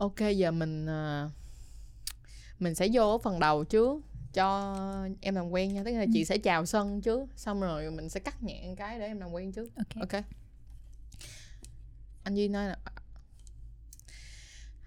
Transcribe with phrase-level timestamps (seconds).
[0.00, 1.30] ok giờ mình uh,
[2.58, 4.00] mình sẽ vô phần đầu trước
[4.32, 4.76] cho
[5.20, 5.82] em làm quen nha.
[5.84, 6.24] Tức là chị ừ.
[6.24, 9.52] sẽ chào sân trước xong rồi mình sẽ cắt nhẹ cái để em làm quen
[9.52, 9.70] trước.
[9.76, 10.22] Ok, okay.
[12.24, 12.76] anh duy nói là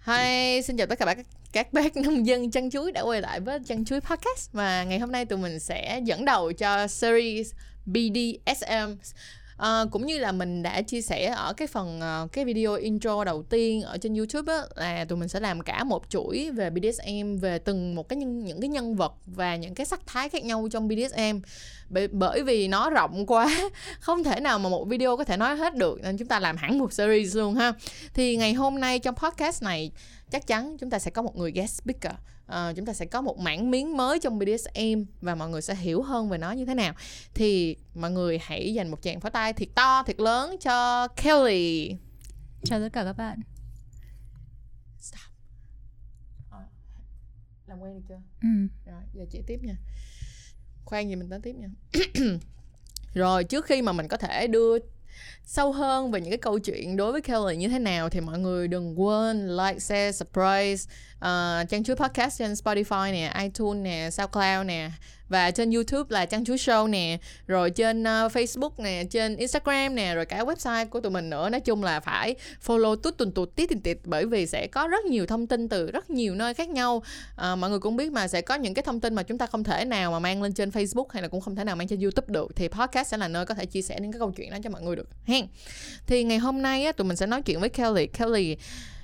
[0.06, 3.40] Hi, xin chào tất cả các các bác nông dân chăn chuối đã quay lại
[3.40, 4.52] với chăn chuối podcast.
[4.52, 7.52] Và ngày hôm nay tụi mình sẽ dẫn đầu cho series
[7.86, 8.94] BDSM
[9.56, 13.24] À, cũng như là mình đã chia sẻ ở cái phần ờ, cái video intro
[13.24, 16.70] đầu tiên ở trên YouTube á, là tụi mình sẽ làm cả một chuỗi về
[16.70, 20.28] BDSM về từng một cái nhân, những cái nhân vật và những cái sắc thái
[20.28, 21.38] khác nhau trong BDSM
[21.88, 25.56] bởi, bởi vì nó rộng quá không thể nào mà một video có thể nói
[25.56, 27.72] hết được nên chúng ta làm hẳn một series luôn ha.
[28.14, 29.90] Thì ngày hôm nay trong podcast này
[30.34, 32.12] chắc chắn chúng ta sẽ có một người guest speaker.
[32.44, 35.74] Uh, chúng ta sẽ có một mảng miếng mới trong BDSM và mọi người sẽ
[35.74, 36.94] hiểu hơn về nó như thế nào.
[37.34, 41.96] Thì mọi người hãy dành một tràng pháo tay thiệt to thiệt lớn cho Kelly.
[42.64, 43.40] Chào tất cả các bạn.
[44.98, 45.20] Stop.
[46.50, 46.58] À,
[47.66, 48.20] làm quen được chưa?
[48.42, 48.48] Ừ.
[48.86, 49.76] rồi giờ chị tiếp nha.
[50.84, 51.68] Khoan gì mình tới tiếp nha.
[53.14, 54.78] Rồi trước khi mà mình có thể đưa
[55.46, 58.38] sâu hơn về những cái câu chuyện đối với Kelly như thế nào thì mọi
[58.38, 60.78] người đừng quên like, share, subscribe uh,
[61.18, 64.90] ờ, trang chuối podcast trên Spotify nè, iTunes nè, SoundCloud nè
[65.28, 69.94] và trên YouTube là Trang Chuối Show nè, rồi trên uh, Facebook nè, trên Instagram
[69.94, 71.48] nè, rồi cả website của tụi mình nữa.
[71.48, 72.34] Nói chung là phải
[72.66, 75.90] follow tút tuần tụt tít tít bởi vì sẽ có rất nhiều thông tin từ
[75.90, 76.96] rất nhiều nơi khác nhau.
[76.96, 79.46] Uh, mọi người cũng biết mà sẽ có những cái thông tin mà chúng ta
[79.46, 81.88] không thể nào mà mang lên trên Facebook hay là cũng không thể nào mang
[81.88, 84.30] trên YouTube được thì podcast sẽ là nơi có thể chia sẻ những cái câu
[84.30, 85.08] chuyện đó cho mọi người được.
[85.34, 85.46] Hen.
[86.06, 88.06] Thì ngày hôm nay á, tụi mình sẽ nói chuyện với Kelly.
[88.06, 88.56] Kelly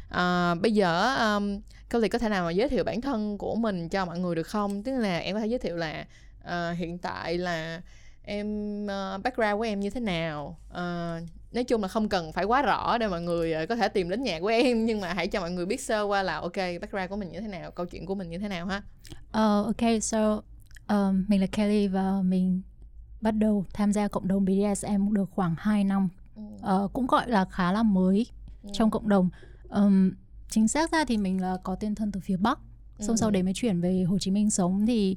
[0.09, 3.89] uh, bây giờ um, Kelly có thể nào mà giới thiệu bản thân của mình
[3.89, 4.83] cho mọi người được không?
[4.83, 6.06] Tức là em có thể giới thiệu là
[6.45, 7.81] uh, hiện tại là
[8.22, 12.44] em uh, background của em như thế nào uh, nói chung là không cần phải
[12.44, 15.12] quá rõ để mọi người ờ, có thể tìm đến nhạc của em nhưng mà
[15.12, 17.70] hãy cho mọi người biết sơ qua là ok background của mình như thế nào
[17.70, 18.83] câu chuyện của mình như thế nào ha
[19.28, 20.42] uh, ok so
[20.89, 22.62] um, mình là Kelly và mình
[23.21, 26.09] bắt đầu tham gia cộng đồng BDSM được khoảng 2 năm
[26.84, 28.27] uh, cũng gọi là khá là mới
[28.62, 28.71] ừ.
[28.73, 29.28] trong cộng đồng
[29.69, 30.11] um,
[30.49, 32.59] chính xác ra thì mình là có tên thân từ phía bắc
[32.99, 33.17] xong ừ.
[33.17, 35.17] sau đấy mới chuyển về Hồ Chí Minh sống thì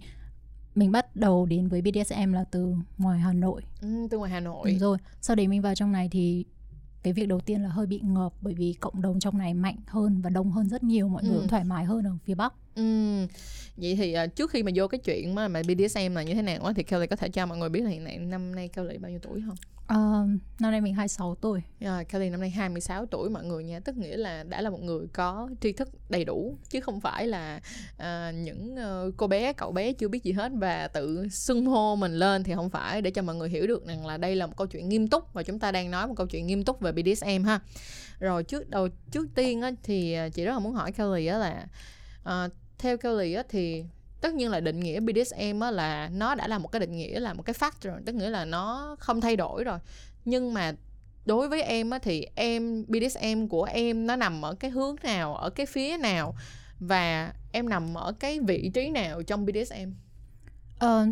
[0.76, 3.62] mình bắt đầu đến với BDSM là từ ngoài Hà Nội.
[3.82, 4.72] Ừ, từ ngoài Hà Nội.
[4.72, 4.98] Đúng rồi.
[5.22, 6.46] Sau đấy mình vào trong này thì
[7.04, 9.76] cái việc đầu tiên là hơi bị ngợp bởi vì cộng đồng trong này mạnh
[9.88, 11.28] hơn và đông hơn rất nhiều mọi ừ.
[11.28, 12.84] người cũng thoải mái hơn ở phía bắc ừ.
[13.78, 16.42] vậy thì uh, trước khi mà vô cái chuyện mà, mà BDSM là như thế
[16.42, 18.98] nào thì Kelly có thể cho mọi người biết là hiện nay năm nay Kelly
[18.98, 19.58] bao nhiêu tuổi không?
[19.84, 20.30] Uh,
[20.60, 21.62] năm nay mình 26 tuổi.
[21.80, 23.80] Yeah, Kelly năm nay 26 tuổi mọi người nha.
[23.80, 27.28] Tức nghĩa là đã là một người có tri thức đầy đủ Chứ không phải
[27.28, 27.62] là
[27.98, 28.76] uh, những
[29.08, 30.52] uh, cô bé, cậu bé chưa biết gì hết.
[30.56, 33.88] Và tự xưng hô mình lên thì không phải Để cho mọi người hiểu được
[33.88, 36.14] rằng là đây là một câu chuyện nghiêm túc Và chúng ta đang nói một
[36.18, 37.60] câu chuyện nghiêm túc về BDSM ha.
[38.20, 41.66] Rồi trước đầu trước tiên á, thì chị rất là muốn hỏi Kelly á là
[42.46, 42.52] uh,
[42.84, 43.84] theo Kelly á, thì
[44.22, 47.20] tất nhiên là định nghĩa BDSM á là nó đã là một cái định nghĩa
[47.20, 49.80] là một cái fact rồi tức nghĩa là nó không thay đổi rồi.
[50.26, 50.74] Nhưng mà
[51.26, 55.36] đối với em á thì em BDSM của em nó nằm ở cái hướng nào
[55.36, 56.36] ở cái phía nào?
[56.80, 59.92] Và em nằm ở cái vị trí nào trong BDSM
[60.80, 61.06] ờ,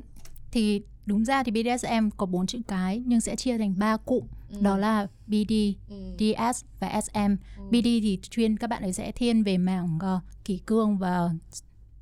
[0.52, 4.24] thì đúng ra thì BDSM có bốn chữ cái nhưng sẽ chia thành ba cụm
[4.52, 4.58] ừ.
[4.62, 5.54] đó là BD,
[5.90, 6.16] ừ.
[6.20, 7.36] DS và SM.
[7.58, 7.64] Ừ.
[7.70, 11.30] BD thì chuyên các bạn ấy sẽ thiên về mảng uh, kỷ cương và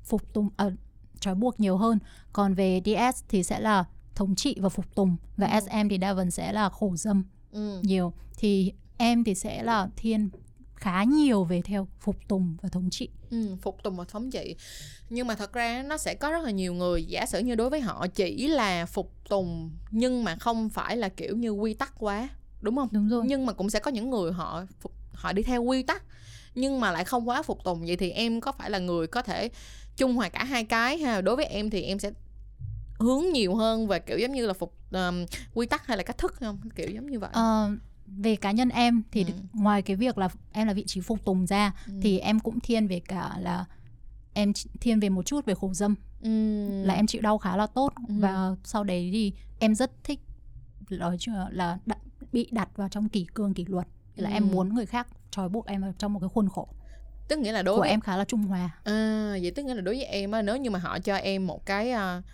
[0.04, 0.72] phục tùng uh,
[1.20, 1.98] trói buộc nhiều hơn
[2.32, 3.84] còn về DS thì sẽ là
[4.14, 5.60] thống trị và phục tùng và ừ.
[5.60, 7.80] SM thì đa phần sẽ là khổ dâm ừ.
[7.82, 10.30] nhiều thì em thì sẽ là thiên
[10.74, 14.56] khá nhiều về theo phục tùng và thống trị ừ, phục tùng và thống trị
[15.10, 17.70] nhưng mà thật ra nó sẽ có rất là nhiều người giả sử như đối
[17.70, 21.92] với họ chỉ là phục tùng nhưng mà không phải là kiểu như quy tắc
[21.98, 22.28] quá
[22.60, 24.64] đúng không đúng rồi nhưng mà cũng sẽ có những người họ
[25.12, 26.02] họ đi theo quy tắc
[26.54, 29.22] nhưng mà lại không quá phục tùng vậy thì em có phải là người có
[29.22, 29.50] thể
[29.96, 32.10] chung hòa cả hai cái ha đối với em thì em sẽ
[32.98, 36.18] hướng nhiều hơn về kiểu giống như là phục um, quy tắc hay là cách
[36.18, 39.32] thức không kiểu giống như vậy uh, về cá nhân em thì ừ.
[39.52, 41.92] ngoài cái việc là em là vị trí phục tùng ra ừ.
[42.02, 43.64] thì em cũng thiên về cả là
[44.32, 46.30] em thiên về một chút về khổ dâm ừ.
[46.84, 48.14] là em chịu đau khá là tốt ừ.
[48.18, 50.20] và sau đấy thì em rất thích
[50.90, 51.18] nói
[51.50, 51.98] là đặt,
[52.32, 53.86] bị đặt vào trong kỷ cương kỷ luật.
[54.16, 54.34] Là ừ.
[54.34, 56.68] em muốn người khác trói buộc em vào trong một cái khuôn khổ
[57.30, 58.70] tức nghĩa là đối của với em khá là trung hòa.
[58.84, 61.46] À vậy tức nghĩa là đối với em á nếu như mà họ cho em
[61.46, 62.24] một cái uh,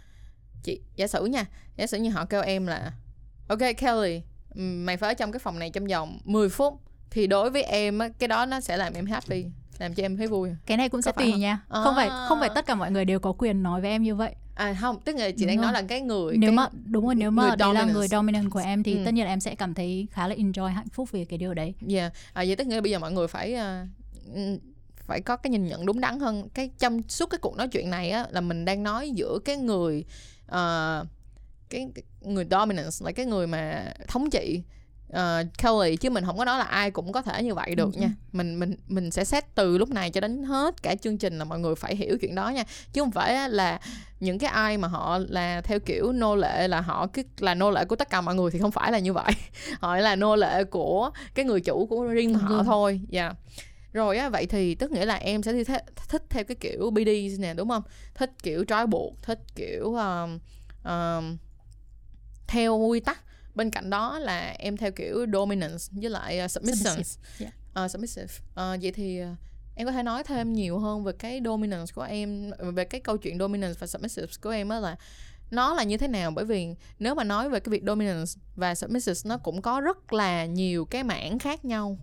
[0.63, 1.45] chị giả sử nha
[1.77, 2.93] giả sử như họ kêu em là
[3.49, 4.23] ok Kelly
[4.55, 7.99] mày phải ở trong cái phòng này trong vòng 10 phút thì đối với em
[7.99, 9.45] á cái đó nó sẽ làm em happy
[9.79, 10.51] làm cho em thấy vui.
[10.67, 11.61] Cái này cũng sẽ tùy nha.
[11.69, 11.81] À.
[11.85, 14.15] không phải không phải tất cả mọi người đều có quyền nói với em như
[14.15, 15.65] vậy à không tức là chị đúng đang rồi.
[15.65, 18.51] nói là cái người nếu cái mà đúng rồi nếu mà đấy là người dominant
[18.51, 19.03] của em thì ừ.
[19.05, 21.55] tất nhiên là em sẽ cảm thấy khá là enjoy hạnh phúc về cái điều
[21.55, 24.61] đấy yeah à, vậy tức nghĩa là bây giờ mọi người phải uh,
[25.07, 27.91] phải có cái nhìn nhận đúng đắn hơn cái trong suốt cái cuộc nói chuyện
[27.91, 30.05] này á là mình đang nói giữa cái người
[30.45, 31.07] uh,
[31.71, 34.63] cái, cái người dominance là cái người mà thống trị
[35.13, 37.95] uh, Kelly chứ mình không có nói là ai cũng có thể như vậy được
[37.95, 38.01] ừ.
[38.01, 41.39] nha mình mình mình sẽ xét từ lúc này cho đến hết cả chương trình
[41.39, 43.81] là mọi người phải hiểu chuyện đó nha chứ không phải là
[44.21, 47.71] những cái ai mà họ là theo kiểu nô lệ là họ cứ là nô
[47.71, 49.33] lệ của tất cả mọi người thì không phải là như vậy
[49.81, 52.63] họ là nô lệ của cái người chủ của riêng họ ừ.
[52.67, 53.37] thôi dạ yeah.
[53.93, 57.39] rồi á vậy thì tức nghĩa là em sẽ thích, thích theo cái kiểu BD
[57.39, 57.83] nè đúng không
[58.15, 60.39] thích kiểu trói buộc thích kiểu um,
[60.85, 61.37] um,
[62.47, 63.26] theo quy tắc
[63.57, 67.03] bên cạnh đó là em theo kiểu dominance với lại uh, submissive.
[67.39, 67.55] Yeah.
[67.85, 68.35] uh, submissive.
[68.51, 69.29] Uh, vậy thì uh,
[69.75, 73.17] em có thể nói thêm nhiều hơn về cái dominance của em về cái câu
[73.17, 74.97] chuyện dominance và submissive của em á là
[75.51, 76.31] nó là như thế nào?
[76.31, 80.13] Bởi vì nếu mà nói về cái việc dominance và submissive nó cũng có rất
[80.13, 81.99] là nhiều cái mảng khác nhau.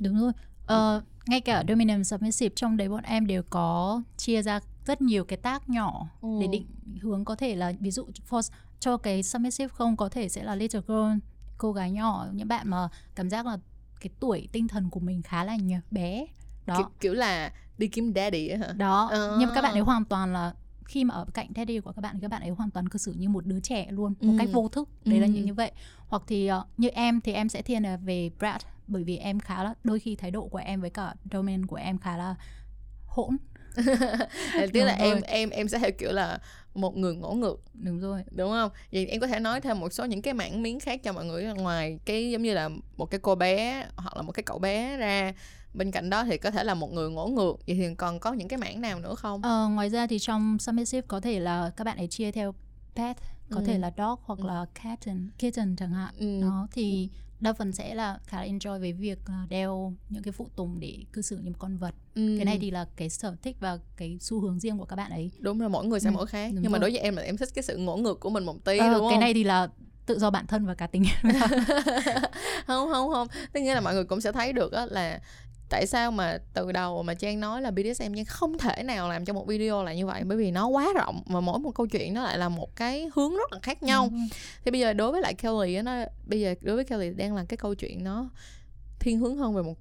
[0.00, 0.32] Đúng rồi.
[0.64, 5.24] Uh, ngay cả dominant submissive trong đấy bọn em đều có chia ra rất nhiều
[5.24, 6.28] cái tác nhỏ ừ.
[6.40, 6.66] để định
[7.02, 8.42] hướng có thể là ví dụ for
[8.80, 11.18] cho cái submissive không có thể sẽ là little girl
[11.58, 13.58] cô gái nhỏ những bạn mà cảm giác là
[14.00, 16.26] cái tuổi tinh thần của mình khá là nhỏ bé.
[16.66, 16.76] Đó.
[16.76, 18.72] Kiểu, kiểu là đi kiếm daddy hả?
[18.72, 19.08] Đó.
[19.12, 19.36] À.
[19.38, 22.02] nhưng mà các bạn ấy hoàn toàn là khi mà ở cạnh daddy của các
[22.02, 24.32] bạn thì các bạn ấy hoàn toàn cư xử như một đứa trẻ luôn một
[24.32, 24.36] ừ.
[24.38, 24.88] cách vô thức.
[25.04, 25.20] Đấy ừ.
[25.20, 25.72] là như như vậy.
[26.08, 29.40] Hoặc thì uh, như em thì em sẽ thiên là về Brad bởi vì em
[29.40, 32.34] khá là đôi khi thái độ của em với cả domain của em khá là
[33.06, 33.36] hỗn.
[34.72, 36.38] Tức là em em em sẽ theo kiểu là
[36.76, 37.62] một người ngỗ ngược.
[37.74, 38.24] Đúng rồi.
[38.30, 38.70] Đúng không?
[38.92, 41.24] Vậy em có thể nói thêm một số những cái mảng miếng khác cho mọi
[41.24, 44.58] người ngoài cái giống như là một cái cô bé hoặc là một cái cậu
[44.58, 45.32] bé ra.
[45.74, 47.66] Bên cạnh đó thì có thể là một người ngỗ ngược.
[47.66, 49.42] Vậy thì còn có những cái mảng nào nữa không?
[49.42, 52.54] Ờ, ngoài ra thì trong submissive có thể là các bạn ấy chia theo
[52.94, 53.16] pet.
[53.50, 53.64] Có ừ.
[53.66, 54.46] thể là dog hoặc ừ.
[54.46, 56.14] là kitten kitten chẳng hạn.
[56.18, 56.40] Ừ.
[56.42, 57.08] đó thì
[57.40, 59.18] đa phần sẽ là khá là enjoy với việc
[59.48, 62.34] đeo những cái phụ tùng để cư xử như một con vật ừ.
[62.36, 65.10] cái này thì là cái sở thích và cái xu hướng riêng của các bạn
[65.10, 66.12] ấy đúng là mỗi người sẽ ừ.
[66.12, 66.72] mỗi khác đúng nhưng rồi.
[66.72, 68.78] mà đối với em là em thích cái sự ngỗ ngược của mình một tí
[68.78, 69.68] ờ, đúng không cái này thì là
[70.06, 71.04] tự do bản thân và cá tính
[72.66, 75.20] không không không tức nghĩa là mọi người cũng sẽ thấy được á là
[75.68, 79.24] tại sao mà từ đầu mà trang nói là BDSM nhưng không thể nào làm
[79.24, 80.24] cho một video là như vậy?
[80.24, 83.10] Bởi vì nó quá rộng và mỗi một câu chuyện nó lại là một cái
[83.14, 84.08] hướng rất là khác nhau.
[84.12, 84.18] Ừ.
[84.64, 87.44] thì bây giờ đối với lại Kelly nó bây giờ đối với Kelly đang là
[87.48, 88.30] cái câu chuyện nó
[88.98, 89.78] thiên hướng hơn về một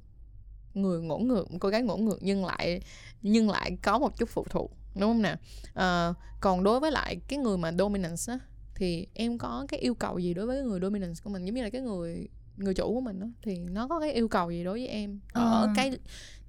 [0.73, 2.81] người ngỗ ngược một cô gái ngỗ ngược nhưng lại
[3.21, 5.35] nhưng lại có một chút phụ thuộc đúng không nè?
[5.73, 8.39] À, còn đối với lại cái người mà dominance á
[8.75, 11.45] thì em có cái yêu cầu gì đối với người dominance của mình?
[11.45, 14.27] Giống như là cái người người chủ của mình đó thì nó có cái yêu
[14.27, 15.73] cầu gì đối với em ở à.
[15.75, 15.97] cái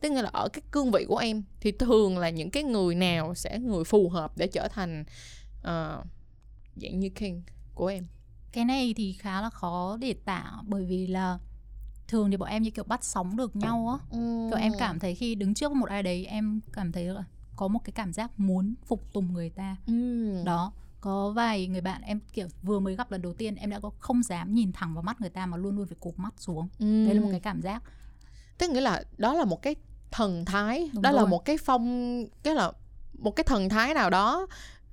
[0.00, 3.35] tức là ở cái cương vị của em thì thường là những cái người nào
[3.35, 5.05] sẽ người phù hợp để trở thành
[5.58, 6.06] uh,
[6.76, 7.43] dạng như king
[7.75, 8.05] của em
[8.53, 11.38] cái này thì khá là khó để tả bởi vì là
[12.08, 14.49] thường thì bọn em như kiểu bắt sóng được nhau á ừ.
[14.50, 17.25] kiểu em cảm thấy khi đứng trước một ai đấy em cảm thấy là
[17.56, 20.43] có một cái cảm giác muốn phục tùng người ta ừ.
[20.44, 20.73] đó
[21.06, 23.91] có vài người bạn em kiểu vừa mới gặp lần đầu tiên em đã có
[23.99, 26.69] không dám nhìn thẳng vào mắt người ta mà luôn luôn phải cụp mắt xuống
[26.79, 27.05] ừ.
[27.06, 27.82] đấy là một cái cảm giác
[28.58, 29.75] tức nghĩa là đó là một cái
[30.11, 31.20] thần thái Đúng đó rồi.
[31.20, 32.73] là một cái phong cái là
[33.19, 34.47] một cái thần thái nào đó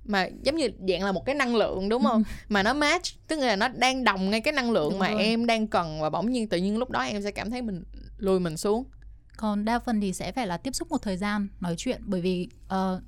[0.04, 3.38] mà giống như dạng là một cái năng lượng đúng không mà nó match tức
[3.38, 5.22] là nó đang đồng ngay cái năng lượng đúng mà rồi.
[5.22, 7.84] em đang cần và bỗng nhiên tự nhiên lúc đó em sẽ cảm thấy mình
[8.18, 8.84] lùi mình xuống
[9.36, 12.20] còn đa phần thì sẽ phải là tiếp xúc một thời gian nói chuyện bởi
[12.20, 13.02] vì uh,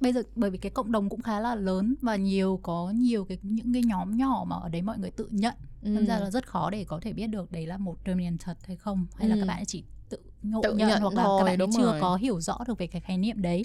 [0.00, 3.24] bây giờ bởi vì cái cộng đồng cũng khá là lớn và nhiều có nhiều
[3.24, 5.88] cái những cái nhóm nhỏ mà ở đấy mọi người tự nhận ừ.
[5.88, 8.58] nên ra là rất khó để có thể biết được đấy là một dominant thật
[8.66, 9.34] hay không hay ừ.
[9.34, 11.82] là các bạn chỉ tự ngộ tự nhận, nhận hoặc là thôi, các bạn chưa
[11.82, 12.00] rồi.
[12.00, 13.64] có hiểu rõ được về cái khái niệm đấy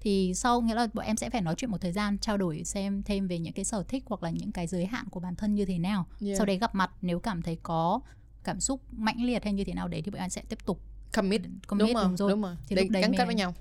[0.00, 2.64] thì sau nghĩa là bọn em sẽ phải nói chuyện một thời gian trao đổi
[2.64, 5.36] xem thêm về những cái sở thích hoặc là những cái giới hạn của bản
[5.36, 6.36] thân như thế nào yeah.
[6.36, 8.00] sau đấy gặp mặt nếu cảm thấy có
[8.44, 10.80] cảm xúc mãnh liệt hay như thế nào đấy thì bọn em sẽ tiếp tục
[11.12, 12.56] commit, commit đúng, đúng rồi, đúng rồi.
[12.68, 13.54] thì để lúc đấy gắn kết với nhau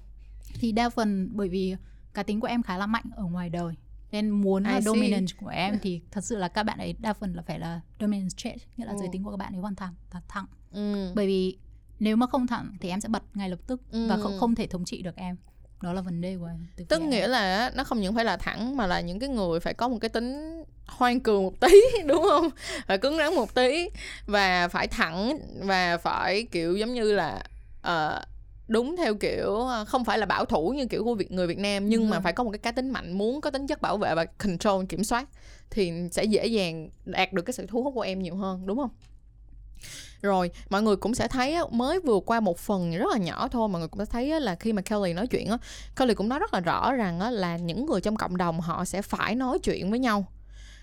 [0.54, 1.76] thì đa phần bởi vì
[2.14, 3.76] cá tính của em khá là mạnh ở ngoài đời
[4.12, 4.82] nên muốn là see.
[4.82, 7.82] dominant của em thì thật sự là các bạn ấy đa phần là phải là
[8.00, 8.98] dominant trait nghĩa là ừ.
[9.00, 11.12] giới tính của các bạn ấy hoàn toàn là thẳng ừ.
[11.16, 11.58] bởi vì
[12.00, 14.08] nếu mà không thẳng thì em sẽ bật ngay lập tức ừ.
[14.08, 15.38] và không không thể thống trị được em
[15.82, 17.30] đó là vấn đề của em tức nghĩa em.
[17.30, 19.98] là nó không những phải là thẳng mà là những cái người phải có một
[20.02, 21.68] cái tính hoang cường một tí
[22.08, 22.50] đúng không
[22.88, 23.90] phải cứng rắn một tí
[24.26, 27.44] và phải thẳng và phải kiểu giống như là
[27.80, 28.24] uh,
[28.70, 31.58] đúng theo kiểu ờ, không phải là bảo thủ như kiểu của Việt người Việt
[31.58, 32.08] Nam nhưng ừ.
[32.08, 34.26] mà phải có một cái cá tính mạnh muốn có tính chất bảo vệ và
[34.26, 35.28] control kiểm soát
[35.70, 38.78] thì sẽ dễ dàng đạt được cái sự thu hút của em nhiều hơn đúng
[38.78, 38.90] không?
[40.22, 43.70] rồi mọi người cũng sẽ thấy mới vừa qua một phần rất là nhỏ thôi
[43.70, 45.58] mọi người cũng sẽ thấy là khi mà Kelly nói chuyện á
[45.96, 49.02] Kelly cũng nói rất là rõ rằng là những người trong cộng đồng họ sẽ
[49.02, 50.26] phải nói chuyện với nhau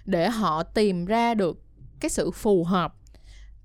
[0.04, 1.62] để họ tìm ra được
[2.00, 2.94] cái sự phù hợp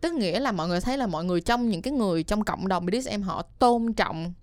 [0.02, 2.68] tức nghĩa là mọi người thấy là mọi người trong những cái người trong cộng
[2.68, 4.34] đồng BDSM họ tôn trọng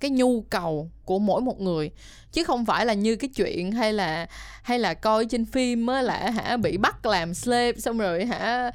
[0.00, 1.90] cái nhu cầu của mỗi một người
[2.32, 4.26] chứ không phải là như cái chuyện hay là
[4.62, 8.70] hay là coi trên phim á là hả bị bắt làm slave xong rồi hả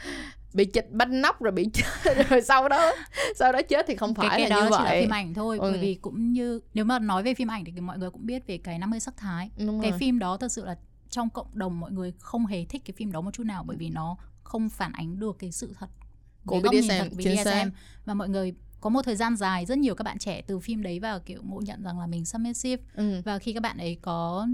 [0.54, 2.92] bị chịch banh nóc rồi bị chết rồi sau đó
[3.36, 5.14] sau đó chết thì không phải cái, cái là đó như chỉ là vậy phim
[5.14, 5.72] ảnh thôi Ừ.
[5.72, 8.48] bởi vì cũng như nếu mà nói về phim ảnh thì mọi người cũng biết
[8.48, 10.00] về cái 50 sắc thái Đúng cái rồi.
[10.00, 10.76] phim đó thật sự là
[11.10, 13.78] trong cộng đồng mọi người không hề thích cái phim đó một chút nào bởi
[13.78, 15.88] vì nó không phản ánh được cái sự thật
[16.46, 17.06] Của BDSM, xác.
[17.18, 17.70] BDSM
[18.06, 20.84] và mọi người có một thời gian dài rất nhiều các bạn trẻ từ phim
[20.84, 23.22] đấy và kiểu ngộ nhận rằng là mình submissive ừ.
[23.26, 24.48] và khi các bạn ấy có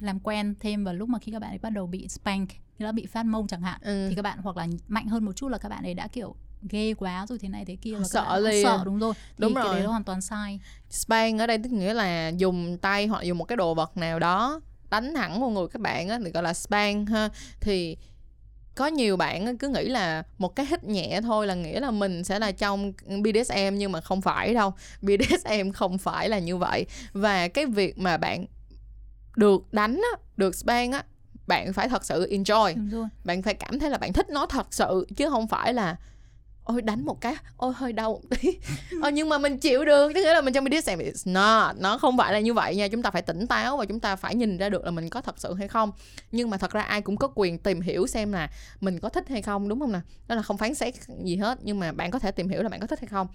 [0.00, 2.86] làm quen thêm vào lúc mà khi các bạn ấy bắt đầu bị spank như
[2.86, 4.06] là bị phát mông chẳng hạn Ừ.
[4.08, 6.34] thì các bạn hoặc là mạnh hơn một chút là các bạn ấy đã kiểu
[6.70, 8.64] ghê quá rồi thế này thế kia các Sợ liền.
[8.64, 9.74] sợ đúng rồi thì Đúng cái rồi.
[9.74, 13.38] đấy là hoàn toàn sai spank ở đây tức nghĩa là dùng tay hoặc dùng
[13.38, 16.42] một cái đồ vật nào đó đánh thẳng vào người các bạn á thì gọi
[16.42, 17.28] là spank ha
[17.60, 17.96] thì
[18.80, 22.24] có nhiều bạn cứ nghĩ là một cái hít nhẹ thôi là nghĩa là mình
[22.24, 24.74] sẽ là trong BDSM nhưng mà không phải đâu.
[25.02, 26.86] BDSM không phải là như vậy.
[27.12, 28.46] Và cái việc mà bạn
[29.36, 31.04] được đánh á, được spank á
[31.46, 32.74] bạn phải thật sự enjoy.
[33.24, 35.96] Bạn phải cảm thấy là bạn thích nó thật sự chứ không phải là
[36.64, 38.58] ôi đánh một cái ôi hơi đau một tí.
[39.02, 41.98] Ờ, nhưng mà mình chịu được tức nghĩa là mình trong BDSM it's not nó
[41.98, 44.34] không phải là như vậy nha chúng ta phải tỉnh táo và chúng ta phải
[44.34, 45.92] nhìn ra được là mình có thật sự hay không.
[46.32, 48.50] Nhưng mà thật ra ai cũng có quyền tìm hiểu xem là
[48.80, 51.58] mình có thích hay không đúng không nè đó là không phán xét gì hết
[51.62, 53.26] nhưng mà bạn có thể tìm hiểu là bạn có thích hay không.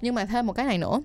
[0.00, 1.00] Nhưng mà thêm một cái này nữa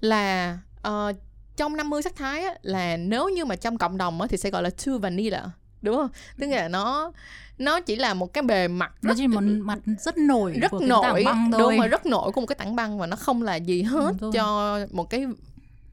[0.00, 1.12] là ờ,
[1.56, 4.50] trong 50 sắc thái á, là nếu như mà trong cộng đồng á, thì sẽ
[4.50, 5.50] gọi là too vanilla
[5.84, 6.08] đúng không?
[6.38, 7.12] Tức là nó
[7.58, 10.70] nó chỉ là một cái bề mặt nó rất chỉ một mặt rất nổi rất
[10.70, 11.02] của cái nổi.
[11.02, 11.60] tảng băng thôi.
[11.60, 14.12] đúng rồi rất nổi của một cái tảng băng và nó không là gì hết
[14.20, 15.26] Đúng cho một cái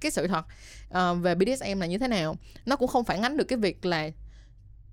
[0.02, 0.46] cái sự thật.
[0.90, 2.36] Ờ, về BDSM là như thế nào?
[2.66, 4.10] Nó cũng không phản ánh được cái việc là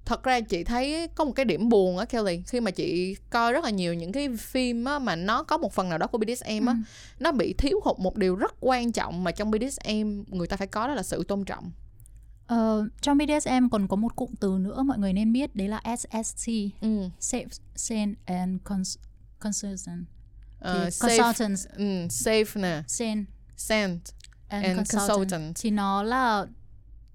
[0.04, 3.52] thật ra chị thấy có một cái điểm buồn á Kelly khi mà chị coi
[3.52, 6.18] rất là nhiều những cái phim á mà nó có một phần nào đó của
[6.18, 6.78] BDSM á Ừ.
[7.18, 10.66] nó bị thiếu hụt một điều rất quan trọng mà trong BDSM người ta phải
[10.66, 11.70] có đó là sự tôn trọng
[12.48, 15.80] Ờ, trong BDSM còn có một cụm từ nữa mọi người nên biết đấy là
[15.96, 16.48] SSC
[16.80, 17.08] ừ.
[17.20, 18.96] Safe, Sane and Cons-
[19.38, 20.04] Consultant
[20.60, 21.66] Ờ, Thì safe, Consultants.
[21.76, 22.82] ừ, safe nè.
[22.86, 23.24] Sane.
[23.56, 24.00] Sent
[24.48, 25.08] and, and consultant.
[25.08, 25.56] consultant.
[25.60, 26.46] Thì nó là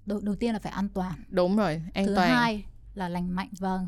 [0.05, 1.23] đầu, đầu tiên là phải an toàn.
[1.29, 2.29] Đúng rồi an thứ toàn.
[2.29, 3.79] hai là lành mạnh và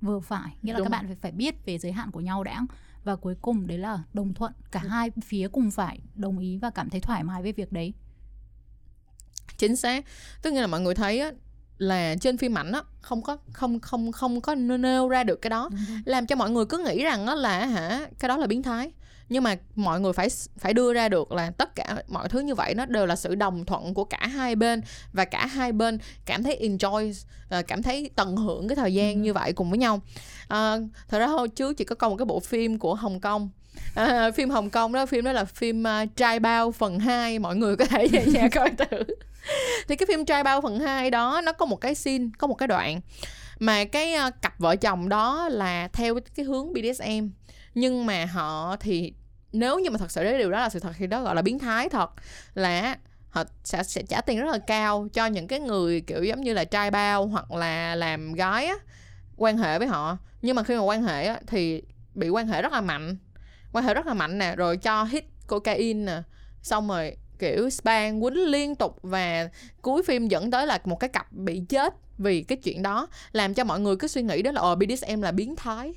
[0.00, 0.56] vừa phải.
[0.62, 0.84] Nghĩa là Đúng.
[0.86, 2.66] các bạn phải phải biết về giới hạn của nhau đã.
[3.04, 4.52] Và cuối cùng đấy là đồng thuận.
[4.70, 7.94] Cả hai phía cùng phải đồng ý và cảm thấy thoải mái với việc đấy
[9.58, 10.04] chính xác.
[10.42, 11.32] Tức nghĩa là mọi người thấy á
[11.78, 15.50] là trên phim ảnh á không có không không không có nêu ra được cái
[15.50, 15.70] đó.
[16.04, 18.90] Làm cho mọi người cứ nghĩ rằng á là hả cái đó là biến thái.
[19.28, 22.54] Nhưng mà mọi người phải phải đưa ra được là tất cả mọi thứ như
[22.54, 24.82] vậy nó đều là sự đồng thuận của cả hai bên.
[25.12, 29.14] Và cả hai bên cảm thấy enjoy ờ, cảm thấy tận hưởng cái thời gian
[29.14, 29.20] Ừ.
[29.20, 30.00] như vậy cùng với nhau.
[30.48, 30.76] À,
[31.08, 33.50] thật ra hồi trước chị có coi một cái bộ phim của Hồng Kông.
[33.94, 37.56] À, phim Hồng Kông đó phim đó là phim uh, trai bao phần 2 mọi
[37.56, 39.02] người có thể về nhà coi thử
[39.88, 42.54] thì cái phim trai bao phần 2 đó nó có một cái scene có một
[42.54, 43.00] cái đoạn
[43.58, 47.28] mà cái ờ, cặp vợ chồng đó là theo cái hướng BDSM
[47.74, 49.12] nhưng mà họ thì
[49.52, 51.42] nếu như mà thật sự đấy điều đó là sự thật thì đó gọi là
[51.42, 52.10] biến thái thật
[52.54, 52.96] là
[53.30, 56.52] họ sẽ, sẽ trả tiền rất là cao cho những cái người kiểu giống như
[56.52, 58.74] là trai bao hoặc là làm gái á
[59.36, 60.18] quan hệ với họ.
[60.42, 61.82] Nhưng mà khi mà quan hệ á, thì
[62.14, 63.16] bị quan hệ rất là mạnh
[63.72, 66.22] quan hệ rất là mạnh nè rồi cho hit cocaine nè
[66.62, 69.48] xong rồi kiểu span quýnh liên tục và
[69.82, 73.54] cuối phim dẫn tới là một cái cặp bị chết vì cái chuyện đó làm
[73.54, 75.94] cho mọi người cứ suy nghĩ đó là ờ BDSM là biến thái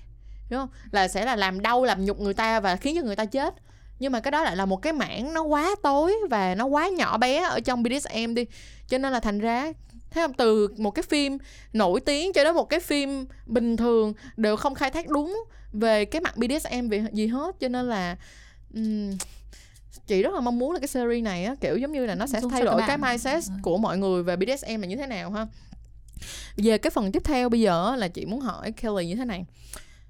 [0.52, 0.70] đúng không?
[0.92, 3.56] Là sẽ là làm đau làm nhục người ta và khiến cho người ta chết.
[4.00, 6.90] Nhưng mà cái đó lại là một cái mảng nó quá tối và nó quá
[6.90, 8.46] nhỏ bé ở trong BDSM đi.
[8.88, 9.74] Cho nên là thành ra
[10.12, 11.38] thấy không từ một cái phim
[11.74, 15.44] nổi tiếng cho đến một cái phim bình thường đều không khai thác đúng
[15.74, 17.56] về cái mặt BDSM về gì hết.
[17.60, 18.16] Cho nên là
[18.74, 19.12] um,
[20.08, 22.28] chị rất là mong muốn là cái series này á kiểu giống như là nó
[22.28, 23.54] sẽ Giúp thay đổi cái mindset Ừ.
[23.62, 25.48] của mọi người về BDSM là như thế nào ha?
[26.58, 29.46] Về cái phần tiếp theo bây giờ là chị muốn hỏi Kelly như thế này.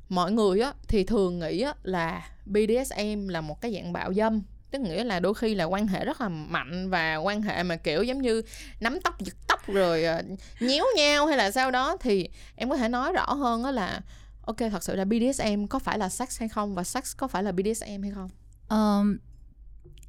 [0.09, 4.41] Mọi người á thì thường nghĩ á là BDSM là một cái dạng bạo dâm
[4.71, 7.75] tức nghĩa là đôi khi là quan hệ rất là mạnh và quan hệ mà
[7.75, 8.41] kiểu giống như
[8.79, 10.21] nắm tóc giật tóc rồi ờ,
[10.59, 14.01] nhéo nhau hay là sao đó thì em có thể nói rõ hơn á là
[14.45, 16.75] ok thật sự là BDSM có phải là sex hay không?
[16.75, 18.29] Và sex có phải là BDSM hay không?
[18.67, 19.19] Ờm,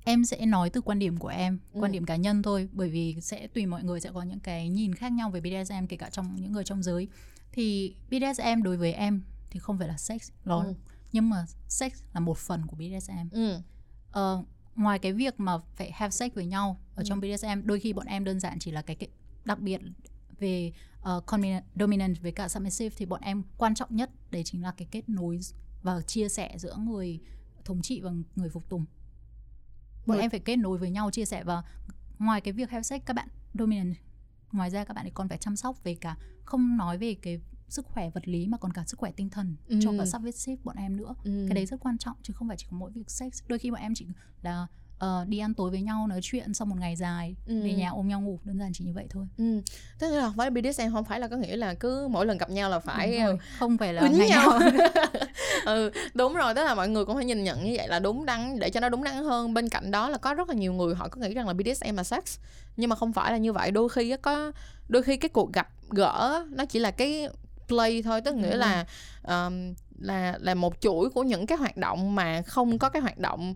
[0.05, 1.81] em sẽ nói từ quan điểm của em Ừ.
[1.81, 4.69] quan điểm cá nhân thôi bởi vì sẽ tùy mọi người sẽ có những cái
[4.69, 7.09] nhìn khác nhau về BDSM kể cả trong những người trong giới
[7.53, 10.75] thì BDSM đối với em thì không phải là sex nó Ừ.
[11.13, 13.59] nhưng mà sex là một phần của BDSM ừ
[14.11, 14.43] Ờ,
[14.77, 17.05] ngoài cái việc mà phải have sex với nhau ở Ừ.
[17.07, 19.09] trong BDSM đôi khi bọn em đơn giản chỉ là cái, cái
[19.45, 19.81] đặc biệt
[20.39, 20.73] về
[21.17, 24.73] uh, dominant, dominant với cả submissive thì bọn em quan trọng nhất đấy chính là
[24.77, 25.41] cái kết nối
[25.83, 27.21] và chia sẻ giữa người
[27.65, 28.85] thống trị và người phục tùng
[30.07, 31.63] bọn em phải kết nối với nhau chia sẻ và
[32.19, 33.95] ngoài cái việc have sex các bạn dominant
[34.53, 37.41] ngoài ra các bạn ấy còn phải chăm sóc về cả không nói về cái
[37.69, 39.79] sức khỏe vật lý mà còn cả sức khỏe tinh thần ừ.
[39.83, 41.45] cho cả submissive bọn em nữa ừ.
[41.49, 43.71] cái đấy rất quan trọng chứ không phải chỉ có mỗi việc sex đôi khi
[43.71, 44.07] bọn em chỉ
[44.43, 44.67] là
[45.05, 47.63] uh, đi ăn tối với nhau nói chuyện sau một ngày dài ừ.
[47.63, 49.61] về nhà ôm nhau ngủ đơn giản chỉ như vậy thôi ừ.
[49.99, 52.71] tức là với BDSM không phải là có nghĩa là cứ mỗi lần gặp nhau
[52.71, 53.39] là phải rồi.
[53.59, 54.71] không phải là ngày nhau, nhau.
[55.67, 58.27] ừ đúng rồi tức là mọi người cũng phải nhìn nhận như vậy là đúng
[58.27, 60.73] đắn để cho nó đúng đắn hơn bên cạnh đó là có rất là nhiều
[60.73, 62.39] người họ có nghĩ rằng là BDSM là sex
[62.77, 64.53] nhưng mà không phải là như vậy đôi khi có
[64.89, 67.29] đôi khi cái cuộc gặp gỡ nó chỉ là cái
[67.69, 68.57] play thôi tức nghĩa ừ.
[68.57, 68.87] là
[69.23, 73.19] um, là là một chuỗi của những cái hoạt động mà không có cái hoạt
[73.19, 73.55] động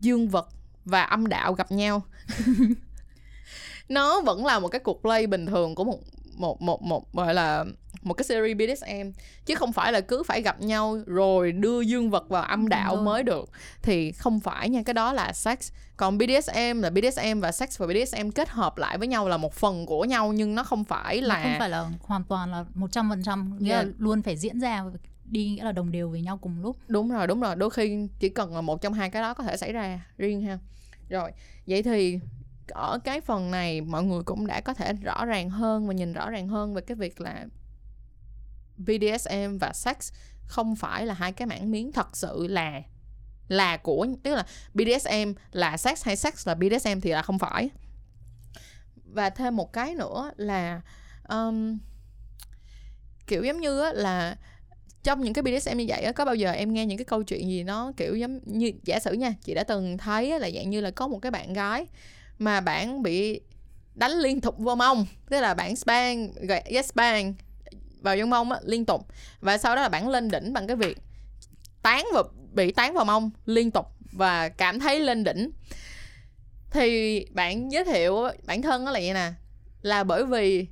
[0.00, 0.48] dương vật
[0.90, 2.02] và âm đạo gặp nhau.
[3.88, 5.98] Nó vẫn là một cái cuộc play bình thường của một
[6.36, 7.64] một một một gọi là
[8.02, 9.10] một cái series BDSM
[9.46, 12.94] chứ không phải là cứ phải gặp nhau rồi đưa dương vật vào âm đạo
[12.94, 13.00] ừ.
[13.00, 13.50] mới được.
[13.82, 15.72] Thì không phải nha cái đó là sex.
[15.96, 19.54] Còn BDSM là BDSM và sex và BDSM kết hợp lại với nhau là một
[19.54, 22.64] phần của nhau nhưng nó không phải là nó không phải là hoàn toàn là
[22.74, 23.86] một trăm phần trăm nghĩa yeah.
[23.86, 24.84] là luôn phải diễn ra
[25.24, 26.76] đi nghĩa là đồng đều với nhau cùng lúc.
[26.88, 27.56] Đúng rồi đúng rồi.
[27.56, 30.42] Đôi khi chỉ cần là một trong hai cái đó có thể xảy ra riêng
[30.42, 30.58] ha
[31.10, 31.30] rồi
[31.66, 32.20] vậy thì
[32.68, 36.12] ở cái phần này mọi người cũng đã có thể rõ ràng hơn và nhìn
[36.12, 37.46] rõ ràng hơn về cái việc là
[38.76, 40.12] BDSM và sex
[40.46, 42.82] không phải là hai cái mảng miếng thật sự là
[43.48, 47.70] là của tức là BDSM là sex hay sex là BDSM thì là không phải.
[49.04, 50.80] Và thêm một cái nữa là
[51.28, 51.78] um,
[53.26, 54.36] kiểu giống như là
[55.02, 57.48] trong những cái BDSM như vậy có bao giờ em nghe những cái câu chuyện
[57.48, 60.80] gì nó kiểu giống như giả sử nha chị đã từng thấy là dạng như
[60.80, 61.86] là có một cái bạn gái
[62.38, 63.40] mà bạn bị
[63.94, 67.34] đánh liên tục vô mông tức là bạn span gọi yes span
[68.02, 69.06] vào vô mông á, liên tục.
[69.40, 70.98] Và sau đó là bạn lên đỉnh bằng cái việc
[71.82, 75.50] tán vào bị tán vào mông liên tục và cảm thấy lên đỉnh.
[76.70, 79.32] Thì bạn giới thiệu bản thân đó là vậy nè
[79.82, 80.66] là bởi vì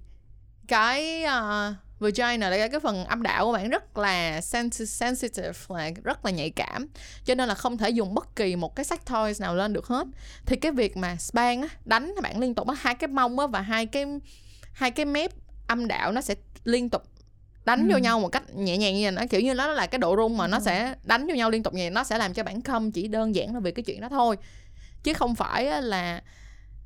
[0.68, 6.24] cái uh, vagina là cái phần âm đạo của bạn rất là sensitive là rất
[6.24, 6.86] là nhạy cảm.
[7.24, 9.86] Cho nên là không thể dùng bất kỳ một cái sex toys nào lên được
[9.86, 10.06] hết.
[10.46, 13.46] Thì cái việc mà span á, đánh bạn liên tục á, hai cái mông á,
[13.46, 14.04] và hai cái
[14.72, 15.30] hai cái mép
[15.66, 16.34] âm đạo nó sẽ
[16.64, 17.02] liên tục
[17.64, 17.92] đánh ừ.
[17.92, 20.36] vô nhau một cách nhẹ nhàng như nó kiểu như nó là cái độ rung
[20.36, 20.48] mà ừ.
[20.48, 23.08] nó sẽ đánh vô nhau liên tục như nó sẽ làm cho bạn không chỉ
[23.08, 24.36] đơn giản là vì cái chuyện đó thôi.
[25.02, 26.22] Chứ không phải là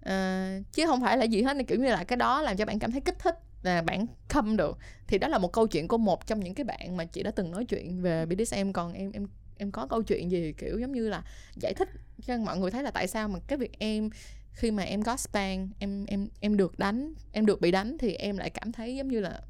[0.00, 1.56] uh, chứ không phải là gì hết.
[1.68, 4.56] Kiểu như là cái đó làm cho bạn cảm thấy kích thích là bạn khâm
[4.56, 4.78] được.
[5.06, 7.30] Thì đó là một câu chuyện của một trong những cái bạn mà chị đã
[7.30, 10.92] từng nói chuyện về BDSM còn em em em có câu chuyện gì kiểu giống
[10.92, 11.24] như là
[11.56, 11.88] giải thích
[12.26, 14.10] cho mọi người thấy là tại sao mà cái việc em
[14.52, 18.14] khi mà em có span em em em được đánh em được bị đánh thì
[18.14, 19.40] em lại cảm thấy giống như là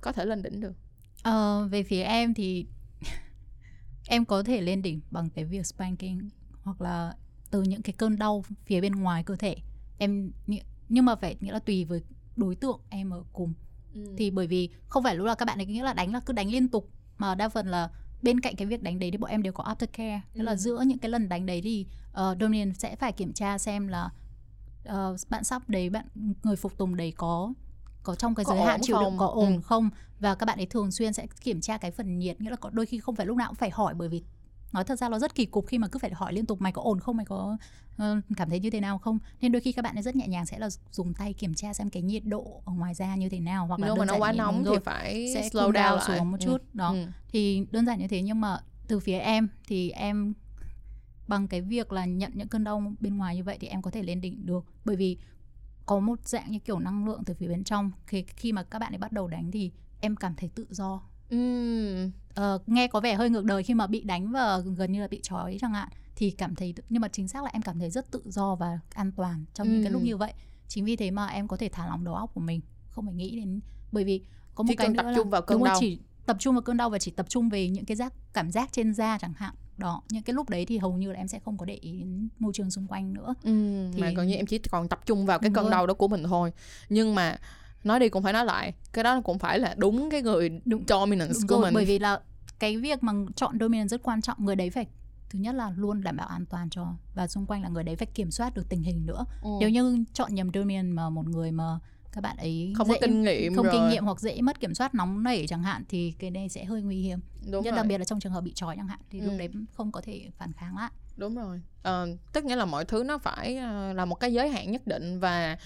[0.00, 0.72] có thể lên đỉnh được?
[1.22, 2.66] Ờ, về phía em thì
[4.08, 6.28] em có thể lên đỉnh bằng cái việc spanking
[6.62, 7.14] hoặc là
[7.50, 9.56] từ những cái cơn đau phía bên ngoài cơ thể.
[9.98, 10.32] Em
[10.88, 12.02] nhưng mà phải nghĩa là tùy với
[12.40, 13.52] đối tượng em ở cùng
[13.94, 14.14] ừ.
[14.16, 16.32] thì bởi vì không phải lúc nào các bạn ấy nghĩa là đánh là cứ
[16.32, 17.90] đánh liên tục mà đa phần là
[18.22, 20.42] bên cạnh cái việc đánh đấy thì bọn em đều có aftercare tức ừ.
[20.42, 23.88] là giữa những cái lần đánh đấy thì uh, Dominion sẽ phải kiểm tra xem
[23.88, 24.10] là
[24.88, 26.06] uh, bạn sắp đấy bạn
[26.42, 27.52] người phục tùng đấy có
[28.02, 29.60] có trong cái có giới hạn chịu đựng có ổn ừ.
[29.60, 32.56] không và các bạn ấy thường xuyên sẽ kiểm tra cái phần nhiệt nghĩa là
[32.56, 34.22] có đôi khi không phải lúc nào cũng phải hỏi bởi vì
[34.72, 36.72] nói thật ra nó rất kỳ cục khi mà cứ phải hỏi liên tục mày
[36.72, 37.56] có ổn không mày có
[38.02, 40.28] uh, cảm thấy như thế nào không nên đôi khi các bạn ấy rất nhẹ
[40.28, 43.28] nhàng sẽ là dùng tay kiểm tra xem cái nhiệt độ ở ngoài da như
[43.28, 46.04] thế nào hoặc là Nếu mà nó quá nóng thì phải sẽ slow down lại.
[46.06, 46.44] xuống một ừ.
[46.44, 46.66] chút ừ.
[46.72, 47.06] đó ừ.
[47.28, 50.34] thì đơn giản như thế nhưng mà từ phía em thì em
[51.28, 53.90] bằng cái việc là nhận những cơn đau bên ngoài như vậy thì em có
[53.90, 55.18] thể lên đỉnh được bởi vì
[55.86, 58.78] có một dạng như kiểu năng lượng từ phía bên trong khi khi mà các
[58.78, 61.02] bạn ấy bắt đầu đánh thì em cảm thấy tự do
[61.34, 62.10] uhm.
[62.40, 65.08] uh, nghe có vẻ hơi ngược đời khi mà bị đánh và gần như là
[65.08, 67.90] bị trói chẳng hạn thì cảm thấy nhưng mà chính xác là em cảm thấy
[67.90, 70.32] rất tự do và an toàn trong những cái lúc như vậy.
[70.68, 73.14] Chính vì thế mà em có thể thả lỏng đầu óc của mình không phải
[73.14, 73.60] nghĩ đến
[73.92, 74.22] bởi vì
[74.54, 75.76] có một chỉ cái nữa tập trung là vào cơn đau.
[75.80, 78.50] chỉ tập trung vào cơn đau và chỉ tập trung về những cái giác cảm
[78.50, 79.54] giác trên da chẳng hạn.
[79.76, 81.98] Đó những cái lúc đấy thì hầu như là em sẽ không có để ý
[81.98, 83.34] đến môi trường xung quanh nữa.
[83.42, 84.00] Ừ, thì...
[84.00, 86.22] mà còn như em chỉ còn tập trung vào cái cơn đau đó của mình
[86.22, 86.52] thôi.
[86.88, 87.36] Nhưng mà
[87.84, 90.84] nói đi cũng phải nói lại cái đó cũng phải là đúng cái người đúng,
[90.88, 92.20] dominance đúng của rồi, mình bởi vì là
[92.58, 94.86] cái việc mà chọn dominance rất quan trọng người đấy phải
[95.30, 97.96] thứ nhất là luôn đảm bảo an toàn cho và xung quanh là người đấy
[97.96, 99.50] phải kiểm soát được tình hình nữa ừ.
[99.60, 101.78] nếu như chọn nhầm dominant mà một người mà
[102.12, 103.74] các bạn ấy không dễ, có kinh nghiệm không rồi.
[103.74, 106.64] kinh nghiệm hoặc dễ mất kiểm soát nóng nảy chẳng hạn thì cái này sẽ
[106.64, 107.18] hơi nguy hiểm
[107.50, 107.76] Đúng nhất rồi.
[107.76, 109.26] đặc biệt là trong trường hợp bị trói chẳng hạn thì ừ.
[109.26, 112.84] lúc đấy không có thể phản kháng lại đúng rồi à, tất nhiên là mọi
[112.84, 113.54] thứ nó phải
[113.94, 115.56] là một cái giới hạn nhất định và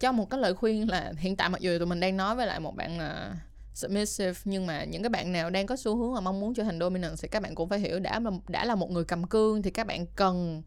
[0.00, 2.46] cho một cái lời khuyên là hiện tại mặc dù tụi mình đang nói với
[2.46, 3.36] lại một bạn là
[3.74, 6.64] submissive nhưng mà những cái bạn nào đang có xu hướng mà mong muốn trở
[6.64, 9.24] thành dominant thì các bạn cũng phải hiểu đã là đã là một người cầm
[9.26, 10.62] cương thì các bạn cần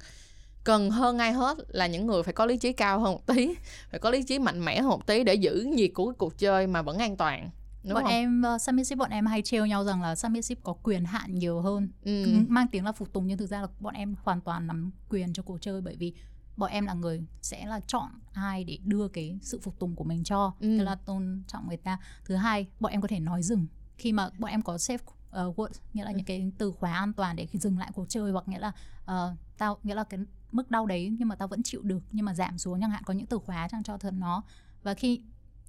[0.63, 3.56] cần hơn ai hết là những người phải có lý trí cao hơn một tí
[3.89, 6.38] phải có lý trí mạnh mẽ hơn một tí để giữ nhiệt của cái cuộc
[6.38, 7.50] chơi mà vẫn an toàn
[7.84, 8.12] Đúng bọn không?
[8.12, 11.62] em uh, submissive bọn em hay trêu nhau rằng là submissive có quyền hạn nhiều
[11.62, 12.26] hơn ừ.
[12.48, 15.34] mang tiếng là phục tùng nhưng thực ra là bọn em hoàn toàn nắm quyền
[15.34, 16.13] cho cuộc chơi bởi vì
[16.57, 20.03] bọn em là người sẽ là chọn ai để đưa cái sự phục tùng của
[20.03, 20.53] mình cho.
[20.59, 20.77] Ừ.
[20.79, 21.97] tức là tôn trọng người ta.
[22.25, 23.67] Thứ hai bọn em có thể nói dừng.
[23.97, 26.15] Khi mà bọn em có safe uh, word nghĩa là ừ.
[26.15, 28.71] những cái từ khóa an toàn để khi dừng lại cuộc chơi hoặc nghĩa là
[29.03, 30.19] uh, tao nghĩa là cái
[30.51, 33.03] mức đau đấy nhưng mà tao vẫn chịu được nhưng mà giảm xuống chẳng hạn
[33.05, 34.43] có những từ khóa trang cho thân nó.
[34.83, 35.21] Và khi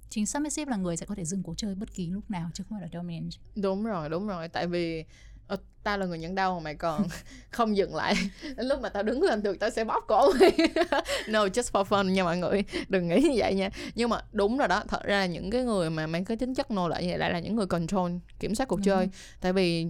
[0.09, 2.63] chính submissive là người sẽ có thể dừng cuộc chơi bất kỳ lúc nào chứ
[2.69, 4.47] không phải là dominant đúng rồi đúng rồi.
[4.47, 5.05] Tại vì
[5.47, 7.07] Ờ, tao là người nhận đau mà mày còn
[7.51, 8.15] không dừng lại.
[8.57, 10.51] Đến lúc mà tao đứng lên được tao sẽ bóp cổ mày.
[11.27, 12.63] No just for fun nha mọi người.
[12.89, 13.69] Đừng nghĩ như vậy nha.
[13.95, 16.55] Nhưng mà đúng rồi đó thật ra là những cái người mà mang cái tính
[16.55, 18.83] chất nô lệ như vậy lại là những người control kiểm soát cuộc ừ.
[18.85, 19.09] chơi.
[19.41, 19.87] Tại vì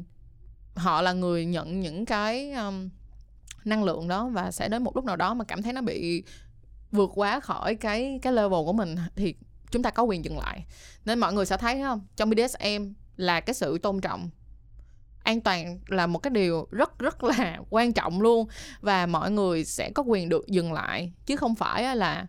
[0.76, 2.90] họ là người nhận những cái um,
[3.66, 6.24] năng lượng đó và sẽ đến một lúc nào đó mà cảm thấy nó bị
[6.92, 9.36] vượt quá khỏi cái cái level của mình thì
[9.72, 10.66] chúng ta có quyền dừng lại.
[11.06, 12.02] Nên mọi người sẽ thấy không?
[12.16, 14.30] Trong BDSM là cái sự tôn trọng
[15.24, 18.48] an toàn là một cái điều rất rất là quan trọng luôn.
[18.82, 22.28] Và mọi người sẽ có quyền được dừng lại chứ không phải là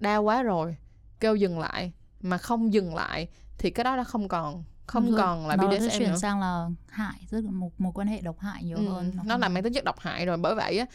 [0.00, 0.76] đau quá rồi
[1.20, 1.92] kêu dừng lại.
[2.20, 5.98] Mà không dừng lại thì cái đó đã không còn không rồi, còn là BDSM
[5.98, 6.16] chuyển nữa.
[6.16, 9.12] sang là hại rất một một quan hệ độc hại nhiều ừ, hơn.
[9.14, 10.36] Nó, nó là mang tính chất độc hại rồi.
[10.36, 10.86] Bởi vậy á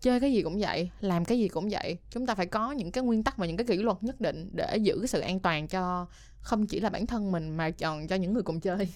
[0.00, 2.92] chơi cái gì cũng vậy làm cái gì cũng vậy chúng ta phải có những
[2.92, 5.40] cái nguyên tắc và những cái kỷ luật nhất định để giữ cái sự an
[5.40, 6.06] toàn cho
[6.40, 8.88] không chỉ là bản thân mình mà còn cho những người cùng chơi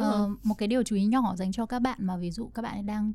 [0.00, 2.62] uh, một cái điều chú ý nhỏ dành cho các bạn mà ví dụ các
[2.62, 3.12] bạn đang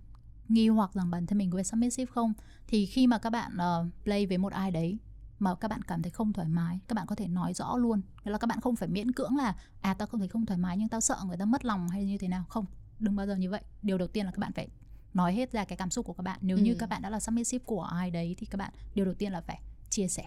[0.49, 2.33] nghi hoặc rằng bản thân mình có submissive không
[2.67, 4.97] thì khi mà các bạn uh, play với một ai đấy
[5.39, 8.01] mà các bạn cảm thấy không thoải mái các bạn có thể nói rõ luôn.
[8.25, 10.57] Nghĩa là các bạn không phải miễn cưỡng là à tao không thấy không thoải
[10.57, 12.45] mái nhưng tao sợ người ta mất lòng hay như thế nào.
[12.49, 12.65] Không
[12.99, 13.61] đừng bao giờ như vậy.
[13.81, 14.67] Điều đầu tiên là các bạn phải
[15.13, 16.39] nói hết ra cái cảm xúc của các bạn.
[16.41, 16.63] Nếu ừ.
[16.63, 19.31] như các bạn đã là submissive của ai đấy thì các bạn điều đầu tiên
[19.31, 20.25] là phải chia sẻ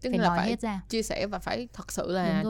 [0.00, 0.82] Tức phải là nói phải hết ra.
[0.88, 2.44] chia sẻ và phải thật sự là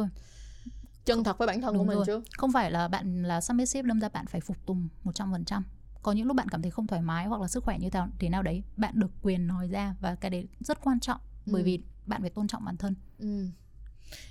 [1.04, 2.06] chân thật với bản thân Đúng của mình rồi.
[2.06, 2.22] chứ.
[2.36, 5.62] Không phải là bạn là submissive đâm ra bạn phải phục tùng 100%
[6.02, 8.28] có những lúc bạn cảm thấy không thoải mái hoặc là sức khỏe như thế,
[8.28, 11.20] nào đấy bạn được quyền nói ra và cái đấy rất quan trọng.
[11.46, 11.52] Ừ.
[11.52, 12.94] bởi vì bạn phải tôn trọng bản thân.
[13.18, 13.46] Ừ.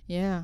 [0.08, 0.44] yeah.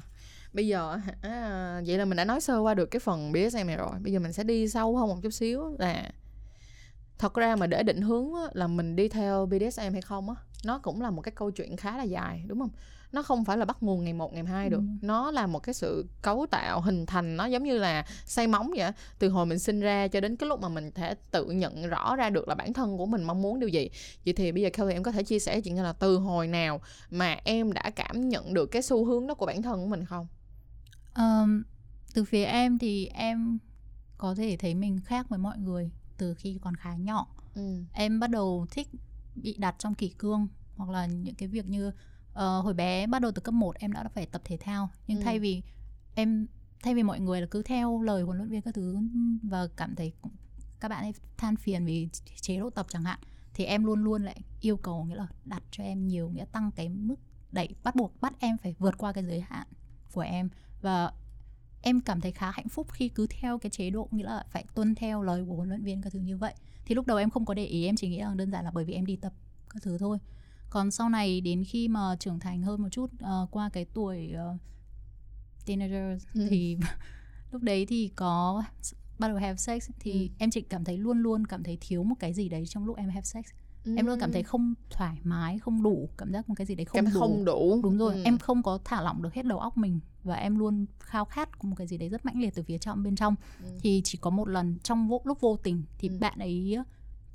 [0.53, 3.77] Bây giờ à, vậy là mình đã nói sơ qua được cái phần BSM này
[3.77, 3.99] rồi.
[3.99, 6.11] Bây giờ mình sẽ đi sâu hơn một chút xíu là
[7.17, 10.35] thật ra mà để định hướng là mình đi theo BDSM hay không á
[10.65, 12.69] nó cũng là một cái câu chuyện khá là dài đúng không
[13.11, 14.77] nó không phải là bắt nguồn ngày một ngày hai được.
[14.77, 15.07] Ừ.
[15.07, 18.71] nó là một cái sự cấu tạo hình thành nó giống như là xây móng
[18.77, 21.89] vậy từ hồi mình sinh ra cho đến cái lúc mà mình thể tự nhận
[21.89, 23.89] rõ ra được là bản thân của mình mong muốn điều gì.
[24.25, 26.81] Vậy thì bây giờ Kelly em có thể chia sẻ chuyện là từ hồi nào
[27.09, 30.05] mà em đã cảm nhận được cái xu hướng đó của bản thân của mình
[30.05, 30.27] không?
[31.15, 31.63] Um,
[32.13, 33.57] từ phía em thì em
[34.17, 37.27] có thể thấy mình khác với mọi người từ khi còn khá nhỏ.
[37.55, 37.83] Ừ.
[37.93, 38.87] em bắt đầu thích
[39.35, 41.91] bị đặt trong kỷ cương hoặc là những cái việc như
[42.37, 44.89] uh, hồi bé bắt đầu từ cấp 1 em đã phải tập thể thao.
[45.07, 45.23] Nhưng ừ.
[45.23, 45.61] thay vì
[46.15, 46.47] em
[46.83, 48.97] thay vì mọi người là cứ theo lời huấn luyện viên các thứ
[49.43, 50.13] và cảm thấy
[50.79, 52.09] các bạn ấy than phiền vì
[52.41, 53.19] chế độ tập chẳng hạn
[53.53, 56.71] thì em luôn luôn lại yêu cầu nghĩa là đặt cho em nhiều nghĩa tăng
[56.71, 57.15] cái mức
[57.51, 59.67] đẩy bắt buộc bắt em phải vượt qua cái giới hạn
[60.13, 60.49] của em.
[60.81, 61.11] Và
[61.81, 64.65] em cảm thấy khá hạnh phúc khi cứ theo cái chế độ nghĩa là phải
[64.75, 66.53] tuân theo lời của huấn luyện viên các thứ như vậy.
[66.85, 68.71] Thì lúc đầu em không có để ý em chỉ nghĩ là đơn giản là
[68.71, 69.33] bởi vì em đi tập
[69.69, 70.17] các thứ thôi
[70.69, 74.33] còn sau này đến khi mà trưởng thành hơn một chút uh, qua cái tuổi
[74.33, 74.59] uh,
[75.65, 76.47] teenager ừ.
[76.49, 76.77] thì
[77.51, 78.63] lúc đấy thì có
[79.19, 80.33] bắt đầu have sex thì ừ.
[80.37, 82.97] em chỉ cảm thấy luôn luôn cảm thấy thiếu một cái gì đấy trong lúc
[82.97, 83.45] em have sex
[83.85, 83.95] ừ.
[83.95, 86.85] em luôn cảm thấy không thoải mái không đủ cảm giác một cái gì đấy
[86.85, 88.21] không cảm đủ không đủ đúng rồi ừ.
[88.23, 91.63] em không có thả lỏng được hết đầu óc mình và em luôn khao khát
[91.63, 93.69] một cái gì đấy rất mãnh liệt từ phía trong bên trong ừ.
[93.81, 96.17] thì chỉ có một lần trong vô, lúc vô tình thì ừ.
[96.19, 96.77] bạn ấy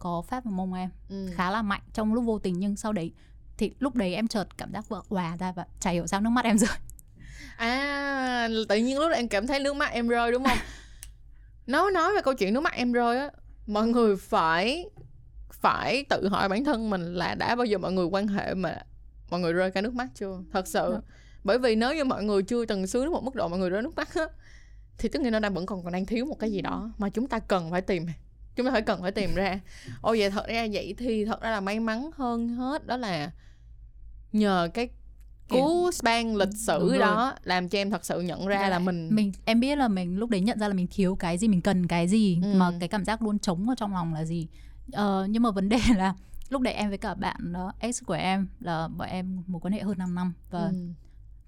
[0.02, 1.28] có phát vào mông em ừ.
[1.34, 3.12] khá là mạnh trong lúc vô tình nhưng sau đấy
[3.56, 6.30] thì lúc đấy em chợt cảm giác vợ hòa ra và chả hiểu sao nước
[6.30, 6.70] mắt em rơi
[7.56, 10.58] à tự nhiên lúc đó em cảm thấy nước mắt em rơi đúng không
[11.66, 13.30] nói nói về câu chuyện nước mắt em rơi á
[13.66, 14.90] mọi người phải
[15.52, 18.78] phải tự hỏi bản thân mình là đã bao giờ mọi người quan hệ mà
[19.30, 21.00] mọi người rơi cái nước mắt chưa thật sự Được.
[21.08, 21.14] Dạ.
[21.44, 23.70] bởi vì nếu như mọi người chưa từng sướng đến một mức độ mọi người
[23.70, 24.24] rơi nước mắt á
[24.98, 27.08] thì tức nghĩa nó đang vẫn còn còn đang thiếu một cái gì đó mà
[27.10, 28.06] chúng ta cần phải tìm
[28.56, 29.60] chúng ta phải cần phải tìm ra
[30.00, 33.30] ồ vậy thật ra vậy thì thật ra là may mắn hơn hết đó là
[34.32, 34.88] nhờ cái
[35.48, 38.70] cú span lịch sử đó làm cho em thật sự nhận ra Đấy.
[38.70, 41.38] là mình mình em biết là mình lúc đấy nhận ra là mình thiếu cái
[41.38, 42.54] gì mình cần cái gì ừ.
[42.56, 44.46] mà cái cảm giác luôn trống ở trong lòng là gì
[44.92, 46.14] ờ, nhưng mà vấn đề là
[46.48, 49.72] lúc đấy em với cả bạn uh, ex của em là bọn em một quan
[49.72, 50.72] hệ hơn 5 năm và ừ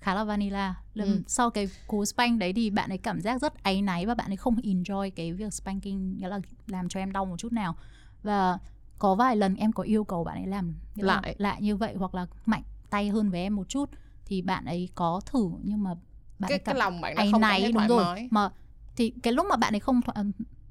[0.04, 0.74] khá là vanilla.
[0.94, 1.22] Ừ.
[1.26, 4.30] sau cái cú spank đấy thì bạn ấy cảm giác rất áy náy và bạn
[4.30, 7.76] ấy không enjoy cái việc spanking nghĩa là làm cho em đau một chút nào.
[8.22, 8.58] Và
[8.98, 11.34] có vài lần em có yêu cầu bạn ấy làm lại.
[11.38, 13.90] lại như vậy hoặc là mạnh tay hơn với em một chút
[14.24, 15.94] thì bạn ấy có thử nhưng mà
[16.38, 18.04] bạn cái ấy cái lòng bạn áy không náy đúng rồi.
[18.04, 18.28] mái.
[18.30, 18.50] Mà
[18.96, 20.24] thì cái lúc mà bạn ấy không thoải,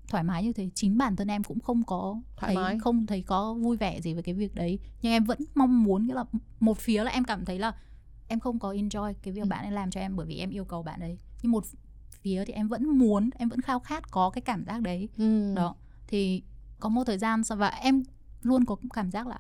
[0.10, 2.80] thoải mái như thế chính bản thân em cũng không có Thoải thấy mái.
[2.80, 4.80] không thấy có vui vẻ gì với cái việc đấy.
[5.02, 6.24] Nhưng em vẫn mong muốn nghĩa là
[6.60, 7.74] một phía là em cảm thấy là
[8.34, 9.48] em không có enjoy cái việc Ừ.
[9.48, 11.64] bạn ấy làm cho em bởi vì em yêu cầu bạn ấy nhưng một
[12.10, 15.54] phía thì em vẫn muốn em vẫn khao khát có cái cảm giác đấy ừ.
[15.56, 15.76] đó
[16.08, 16.44] thì
[16.80, 18.04] có một thời gian và em
[18.42, 19.40] luôn có cảm giác là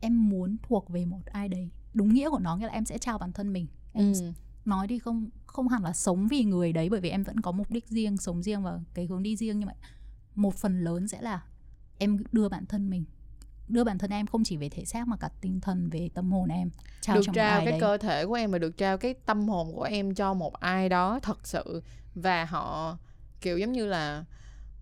[0.00, 2.98] em muốn thuộc về một ai đấy đúng nghĩa của nó nghĩa là em sẽ
[2.98, 4.32] trao bản thân mình em Ừ.
[4.64, 7.52] nói đi không không hẳn là sống vì người đấy bởi vì em vẫn có
[7.52, 9.74] mục đích riêng sống riêng và cái hướng đi riêng nhưng mà
[10.34, 11.42] một phần lớn sẽ là
[11.98, 13.04] em đưa bản thân mình
[13.68, 16.32] đưa bản thân em không chỉ về thể xác mà cả tinh thần về tâm
[16.32, 17.80] hồn em trao được cho trao cái đấy.
[17.80, 20.88] cơ thể của em và được trao cái tâm hồn của em cho một ai
[20.88, 21.82] đó thật sự.
[22.14, 22.98] Và họ
[23.40, 24.24] kiểu giống như là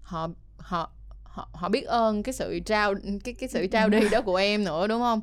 [0.03, 0.91] họ họ
[1.25, 2.95] họ họ biết ơn cái sự trao
[3.25, 5.21] cái cái sự trao đi đó của em nữa đúng không?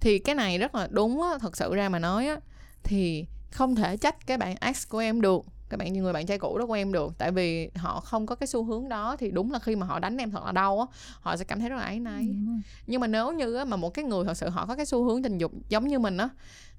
[0.00, 2.36] Thì cái này rất là đúng á thật sự ra mà nói á
[2.82, 6.26] thì không thể trách cái bạn ex của em được các bạn như người bạn
[6.26, 7.12] trai cũ đó của em được.
[7.18, 9.98] Tại vì họ không có cái xu hướng đó thì đúng là khi mà họ
[9.98, 10.86] đánh em thật là đau á
[11.20, 12.26] họ sẽ cảm thấy rất là áy náy.
[12.26, 12.60] Đúng rồi.
[12.86, 15.04] nhưng mà nếu như á, mà một cái người thật sự họ có cái xu
[15.04, 16.28] hướng tình dục giống như mình á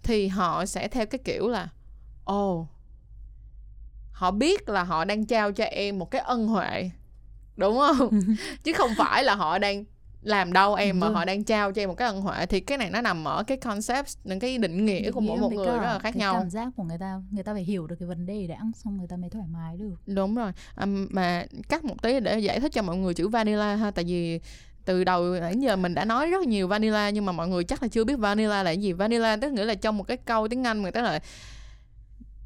[0.04, 1.70] thì họ sẽ theo cái kiểu là
[2.26, 2.68] ồ
[4.12, 6.90] họ biết là họ đang trao cho em một cái ân huệ.
[7.58, 8.22] Đúng không?
[8.64, 9.84] Chứ không phải là họ đang
[10.22, 11.16] làm đau em mà rồi.
[11.16, 13.44] họ đang trao cho em một cái ân huệ thì cái này nó nằm ở
[13.44, 16.20] cái concept những cái định nghĩa của mỗi một người cả rất là khác cái
[16.20, 16.34] nhau.
[16.34, 18.98] cảm giác của người ta người ta phải hiểu được cái vấn đề đã xong
[18.98, 19.96] người ta mới thoải mái được.
[20.06, 20.52] Đúng rồi.
[20.76, 24.06] Ừm, mà cắt một tí để giải thích cho mọi người chữ vanilla ha tại
[24.06, 24.40] vì
[24.86, 27.82] từ đầu đến giờ mình đã nói rất nhiều vanilla nhưng mà mọi người chắc
[27.84, 28.94] là chưa biết vanilla là gì.
[28.94, 31.20] Vanilla tức nghĩa là trong một cái câu tiếng anh người ta là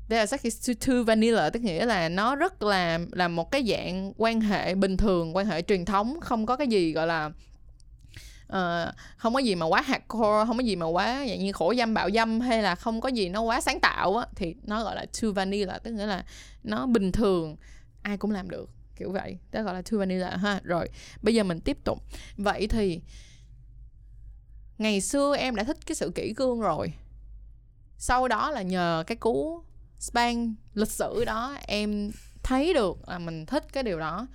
[0.10, 3.64] There are sex is too vanilla tức nghĩa là nó rất là là một cái
[3.70, 7.32] dạng quan hệ bình thường quan hệ truyền thống không có cái gì gọi là
[8.54, 11.74] uh, không có gì mà quá hardcore không có gì mà quá dạng như khổ
[11.78, 14.84] dâm bạo dâm hay là không có gì nó quá sáng tạo á thì nó
[14.84, 16.26] gọi là too vanilla tức nghĩa là
[16.64, 17.56] nó bình thường
[18.02, 19.38] ai cũng làm được kiểu vậy.
[19.52, 20.60] Đó gọi là too vanilla ha.
[20.64, 20.90] Rồi
[21.22, 22.04] bây giờ mình tiếp tục.
[22.38, 23.02] Vậy thì
[24.78, 26.94] ngày xưa em đã thích cái sự kỹ cương rồi.
[27.98, 29.64] Sau đó là nhờ cái cú
[30.00, 32.12] span lịch sử đó em
[32.44, 34.28] thấy được là mình thích cái điều đó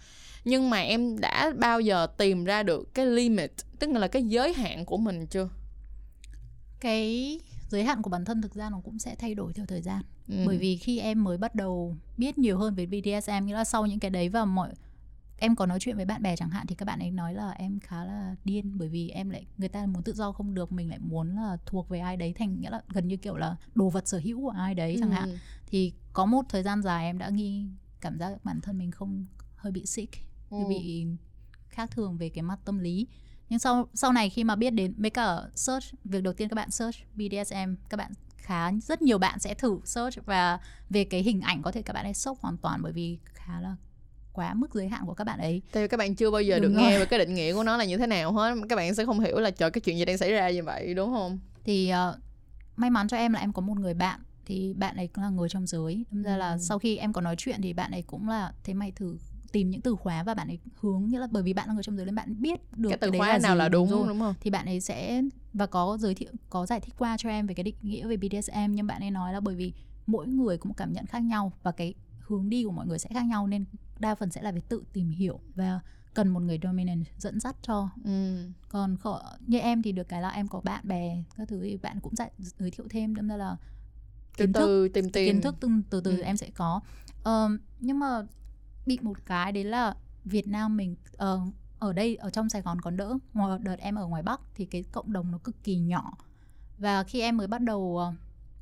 [0.44, 4.53] nhưng mà em đã bao giờ tìm ra được cái limit tức là cái giới
[4.53, 5.48] hạn của mình chưa
[6.81, 9.83] cái giới hạn của bản thân thực ra nó cũng sẽ thay đổi theo thời
[9.83, 10.35] gian ừ.
[10.46, 13.87] bởi vì khi em mới bắt đầu biết nhiều hơn về BDSM nghĩa là sau
[13.87, 14.70] những cái đấy và mọi
[15.38, 17.50] em có nói chuyện với bạn bè chẳng hạn thì các bạn ấy nói là
[17.50, 20.72] em khá là điên bởi vì em lại người ta muốn tự do không được
[20.72, 23.57] mình lại muốn là thuộc về ai đấy thành nghĩa là gần như kiểu là
[23.74, 25.37] đồ vật sở hữu của ai đấy chẳng hạn Ừ.
[25.66, 27.66] thì có một thời gian dài em đã nghi
[28.00, 29.26] cảm giác bản thân mình không
[29.57, 30.14] hơi bị sick
[30.51, 30.57] Ừ.
[30.69, 31.07] bị
[31.69, 33.07] khác thường về cái mặt tâm lý
[33.49, 36.55] nhưng sau sau này khi mà biết đến mấy cả search việc đầu tiên các
[36.55, 40.59] bạn search BDSM các bạn khá rất nhiều bạn sẽ thử search và
[40.91, 43.61] về cái hình ảnh có thể các bạn ấy sốc hoàn toàn bởi vì khá
[43.61, 43.77] là
[44.33, 46.59] quá mức giới hạn của các bạn ấy Tại vì các bạn chưa bao giờ
[46.59, 46.91] Đúng được rồi.
[46.91, 49.05] nghe về cái định nghĩa của nó là như thế nào hết Các bạn sẽ
[49.05, 51.39] không hiểu là trời cái chuyện gì đang xảy ra như vậy đúng không?
[51.65, 52.19] thì ờ,
[52.77, 55.31] may mắn cho em là em có một người bạn thì bạn ấy cũng là
[55.31, 58.03] người trong giới Đâm ra là sau khi em có nói chuyện thì bạn ấy
[58.03, 59.19] cũng là thế mày thử
[59.53, 61.83] tìm những từ khóa và bạn ấy hướng nghĩa là bởi vì bạn là người
[61.83, 64.09] trong giới nên bạn biết được Cái từ khóa nào gì, là đúng rồi.
[64.09, 64.35] đúng không?
[64.41, 67.55] thì bạn ấy sẽ và có giới thiệu có giải thích qua cho em về
[67.55, 69.73] cái định nghĩa về BDSM nhưng bạn ấy nói là bởi vì
[70.07, 72.99] mỗi người có một cảm nhận khác nhau và cái hướng đi của mọi người
[72.99, 73.65] sẽ khác nhau nên
[73.99, 75.81] đa phần sẽ là về tự tìm hiểu và
[76.15, 78.49] cần một người dominant dẫn dắt cho Ừ.
[78.69, 81.77] còn khổ, như em thì được cái là em có bạn bè các thứ thì
[81.77, 83.57] bạn cũng giải, giới thiệu thêm đâm ra là
[84.37, 86.23] Từ kiến thức từ tìm tìm kiến thức từ từ, từ Ừ.
[86.23, 86.81] em sẽ có
[87.23, 88.23] Ờm, nhưng mà
[88.87, 91.40] bị một cái đấy là Việt Nam mình ờ,
[91.79, 94.64] ở đây ở trong Sài Gòn còn đỡ ngoài đợt em ở ngoài Bắc thì
[94.64, 96.12] cái cộng đồng nó cực kỳ nhỏ
[96.79, 98.12] và khi em mới bắt đầu ờ,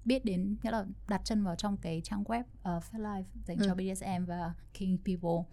[0.04, 3.74] biết đến nghĩa là đặt chân vào trong cái trang web uh, FetLife dành cho
[3.74, 3.74] Ừ.
[3.74, 5.44] BDSM và King People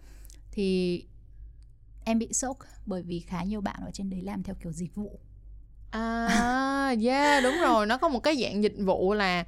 [0.52, 1.04] thì
[2.04, 4.94] em bị sốc bởi vì khá nhiều bạn ở trên đấy làm theo kiểu dịch
[4.94, 5.18] vụ
[5.90, 9.44] À yeah đúng rồi Nó có một cái dạng dịch vụ là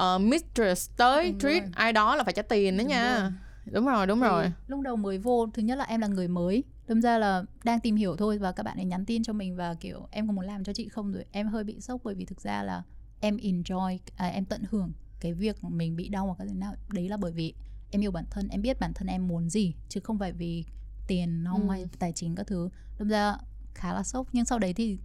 [0.00, 1.70] uh, Mistress tới Đúng treat rồi.
[1.74, 3.30] ai đó là phải trả tiền đó Đúng nha rồi.
[3.64, 4.52] Đúng rồi đúng Thì rồi.
[4.66, 6.64] lúc đầu mới vô thứ nhất là em là người mới.
[6.88, 9.56] Đâm ra là đang tìm hiểu thôi và các bạn ấy nhắn tin cho mình
[9.56, 12.14] và kiểu em có muốn làm cho chị không rồi em hơi bị sốc bởi
[12.14, 12.82] vì thực ra là
[13.20, 16.74] em enjoy à, em tận hưởng cái việc mình bị đau hoặc cái gì nào.
[16.92, 17.54] Đấy là bởi vì
[17.90, 20.64] em yêu bản thân em biết bản thân em muốn gì chứ không phải vì
[21.06, 21.72] tiền nong Ừ.
[21.72, 22.68] hay tài chính các thứ.
[22.98, 23.36] Đâm ra
[23.74, 24.26] khá là sốc.
[24.32, 24.98] Nhưng sau đấy thì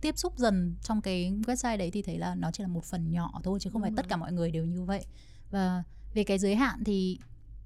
[0.00, 3.10] tiếp xúc dần trong cái website đấy thì thấy là nó chỉ là một phần
[3.10, 3.94] nhỏ thôi chứ không phải Ừ.
[3.96, 5.04] tất cả mọi người đều như vậy.
[5.50, 5.82] Và
[6.14, 7.18] về cái giới hạn thì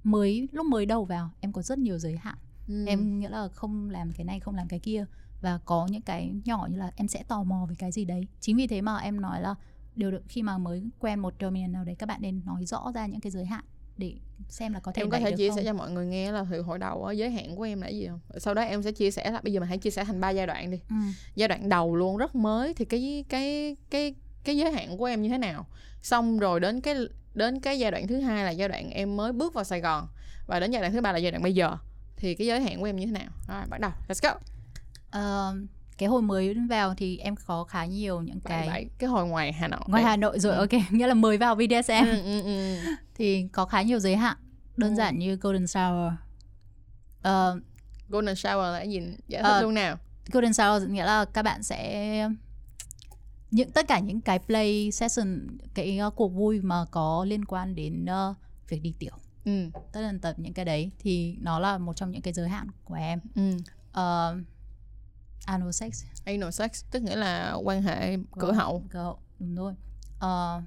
[0.05, 2.37] mới lúc mới đầu vào em có rất nhiều giới hạn
[2.69, 2.85] Ừ.
[2.87, 5.05] em nghĩa là không làm cái này không làm cái kia
[5.41, 8.27] và có những cái nhỏ như là em sẽ tò mò về cái gì đấy
[8.41, 9.55] chính vì thế mà em nói là
[9.97, 12.93] điều được khi mà mới quen một domain nào đấy các bạn nên nói rõ
[12.95, 13.65] ra những cái giới hạn
[13.97, 14.15] để
[14.49, 15.57] xem là có thể em có thể chia không?
[15.57, 17.89] sẻ cho mọi người nghe là từ hồi đầu á, giới hạn của em là
[17.89, 20.05] gì không sau đó em sẽ chia sẻ là bây giờ mình hãy chia sẻ
[20.05, 20.97] thành ba giai đoạn đi ừ.
[21.35, 25.23] giai đoạn đầu luôn rất mới thì cái cái cái cái giới hạn của em
[25.23, 25.67] như thế nào
[26.03, 26.95] xong rồi đến cái
[27.35, 30.09] đến cái giai đoạn thứ hai là giai đoạn em mới bước vào Sài Gòn.
[30.47, 31.77] Và đến giai đoạn thứ ba là giai đoạn bây giờ.
[32.16, 33.29] Thì cái giới hạn của em như thế nào?
[33.49, 33.90] Rồi bắt đầu.
[34.09, 34.38] Let's go.
[35.11, 35.55] Ờ,
[35.99, 39.27] cái hồi mới vào thì em có khá nhiều những cái cái vậy cái hồi
[39.27, 39.81] ngoài Hà Nội.
[39.87, 40.59] Ngoài Hà Nội rồi Ừ.
[40.59, 42.05] ok nghĩa là mới vào BDSM.
[42.07, 42.77] Ừ, ừ, ừ.
[43.14, 44.37] thì có khá nhiều giới hạn.
[44.77, 44.97] Đơn Ừ.
[44.97, 46.12] giản như golden shower.
[47.23, 47.61] Ờ,
[48.09, 49.01] golden shower là cái gì?
[49.29, 49.97] Giải thích Ờ, luôn nào.
[50.33, 52.29] Golden shower nghĩa là các bạn sẽ
[53.51, 57.75] những tất cả những cái play session cái uh, cuộc vui mà có liên quan
[57.75, 58.37] đến uh,
[58.69, 59.13] việc đi tiểu.
[59.45, 59.71] Ừ.
[59.75, 62.67] Tất tần tật những cái đấy thì nó là một trong những cái giới hạn
[62.85, 63.21] của em.
[63.35, 63.51] Ừ.
[63.91, 64.45] Uh,
[65.45, 66.05] anal sex.
[66.25, 68.57] Anal sex tức nghĩa là quan hệ cửa Vâng.
[68.57, 68.85] hậu.
[68.91, 69.75] cửa hậu đúng rồi.
[70.19, 70.63] Ờ,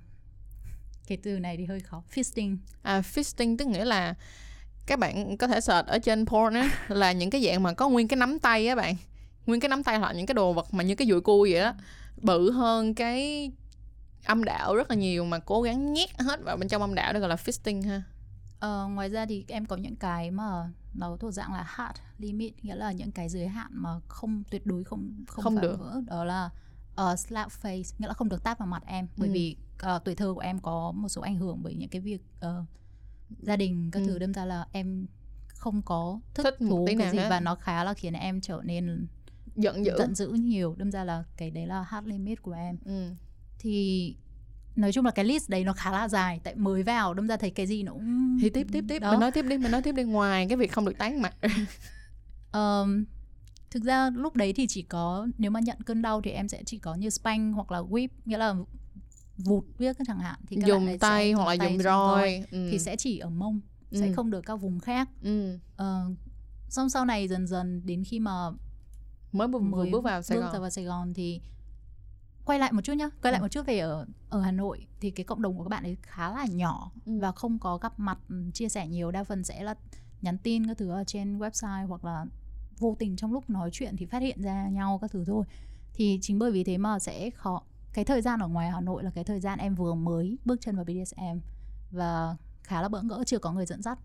[1.07, 2.03] cái từ này thì hơi khó.
[2.13, 2.57] Fisting.
[2.81, 4.13] À fisting tức nghĩa là
[4.85, 7.89] các bạn có thể search ở trên porn á là những cái dạng mà có
[7.89, 8.95] nguyên cái nắm tay á bạn.
[9.45, 11.61] Nguyên cái nắm tay hoặc những cái đồ vật mà như cái dùi cui vậy
[11.61, 11.73] đó
[12.23, 13.51] bự hơn cái
[14.25, 17.13] âm đạo rất là nhiều mà cố gắng nhét hết vào bên trong âm đạo
[17.13, 18.03] đó gọi là fisting ha
[18.59, 22.65] Ờ, ngoài ra thì em có những cái mà nó thuộc dạng là hard limit
[22.65, 25.79] nghĩa là những cái giới hạn mà không tuyệt đối không không, Không được.
[25.79, 26.49] vỡ đó là
[27.11, 29.33] uh, slap face nghĩa là không được tát vào mặt em bởi Ừ.
[29.33, 29.57] vì
[29.95, 32.65] uh, tuổi thơ của em có một số ảnh hưởng bởi những cái việc uh,
[33.39, 34.05] gia đình các Ừ.
[34.07, 35.05] thứ đâm ra là em
[35.47, 37.29] không có thích, thú cái gì hết.
[37.29, 39.07] và nó khá là khiến em trở nên
[39.55, 42.77] giận dữ giận dữ nhiều đâm ra là cái đấy là hard limit của em
[42.85, 43.09] ừ.
[43.59, 44.15] thì
[44.75, 47.37] nói chung là cái list đấy nó khá là dài tại mới vào đâm ra
[47.37, 49.11] thấy cái gì nó cũng thì tiếp tiếp tiếp Đó.
[49.11, 51.35] mình nói tiếp đi mình nói tiếp đi ngoài cái việc không được tán mặt
[52.51, 53.05] Ờm,
[53.71, 56.63] thực ra lúc đấy thì chỉ có nếu mà nhận cơn đau thì em sẽ
[56.65, 58.55] chỉ có như spank hoặc là whip nghĩa là
[59.37, 62.43] vụt viết chẳng hạn thì các bạn dùng sẽ tay hoặc là tay, dùng roi
[62.51, 62.67] ừ.
[62.71, 63.59] thì sẽ chỉ ở mông
[63.91, 64.13] sẽ Ừ.
[64.15, 65.57] không được các vùng khác ừ.
[65.75, 66.05] Ờ,
[66.69, 68.31] xong sau này dần dần đến khi mà
[69.33, 70.61] mới vừa, mới bước vào Sài bước Gòn.
[70.61, 71.41] vào Sài Gòn thì
[72.45, 73.09] quay lại một chút nhá.
[73.21, 73.43] Quay lại Ừ.
[73.43, 75.97] một chút về ở ở Hà Nội thì cái cộng đồng của các bạn ấy
[76.01, 77.19] khá là nhỏ Ừ.
[77.19, 79.11] và không có gặp mặt ừ, chia sẻ nhiều.
[79.11, 79.75] Đa phần sẽ là
[80.21, 82.25] nhắn tin các thứ ở trên website hoặc là
[82.79, 85.45] vô tình trong lúc nói chuyện thì phát hiện ra nhau các thứ thôi.
[85.93, 87.61] Thì chính bởi vì thế mà sẽ khó
[87.93, 90.61] cái thời gian ở ngoài Hà Nội là cái thời gian em vừa mới bước
[90.61, 91.39] chân vào BDSM
[91.91, 93.99] và khá là bỡ ngỡ chưa có người dẫn dắt.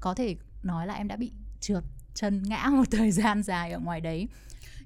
[0.00, 3.78] Có thể nói là em đã bị trượt chân ngã một thời gian dài ở
[3.78, 4.28] ngoài đấy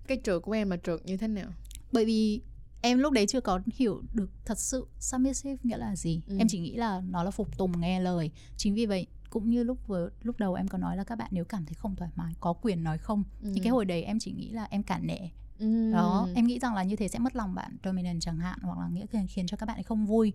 [0.08, 1.48] cái trượt của em là trượt như thế nào
[1.92, 2.40] bởi vì
[2.82, 6.36] em lúc đấy chưa có hiểu được thật sự submissive nghĩa là gì Ừ.
[6.38, 9.62] em chỉ nghĩ là nó là phục tùng nghe lời chính vì vậy cũng như
[9.62, 12.10] lúc vừa lúc đầu em có nói là các bạn nếu cảm thấy không thoải
[12.16, 13.52] mái có quyền nói không ừ.
[13.54, 15.18] thì cái hồi đấy em chỉ nghĩ là em cản nể
[15.58, 15.92] ừ.
[15.92, 18.78] đó em nghĩ rằng là như thế sẽ mất lòng bạn dominant chẳng hạn hoặc
[18.78, 20.32] là nghĩa là khiến cho các bạn ấy không vui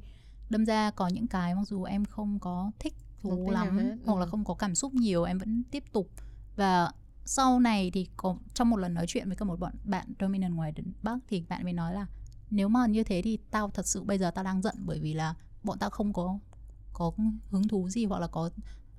[0.50, 4.20] đâm ra có những cái mặc dù em không có thích thú lắm hết, hoặc
[4.20, 4.30] là ừ.
[4.30, 6.10] không có cảm xúc nhiều em vẫn tiếp tục
[6.56, 6.92] và
[7.26, 10.56] sau này thì có trong một lần nói chuyện với cả một bọn bạn dominant
[10.56, 12.08] ngoài bắc thì bạn mới nói là
[12.50, 15.14] nếu mà như thế thì tao thật sự bây giờ tao đang giận bởi vì
[15.14, 16.40] là bọn tao không có
[16.94, 17.12] có
[17.50, 18.50] hứng thú gì hoặc là có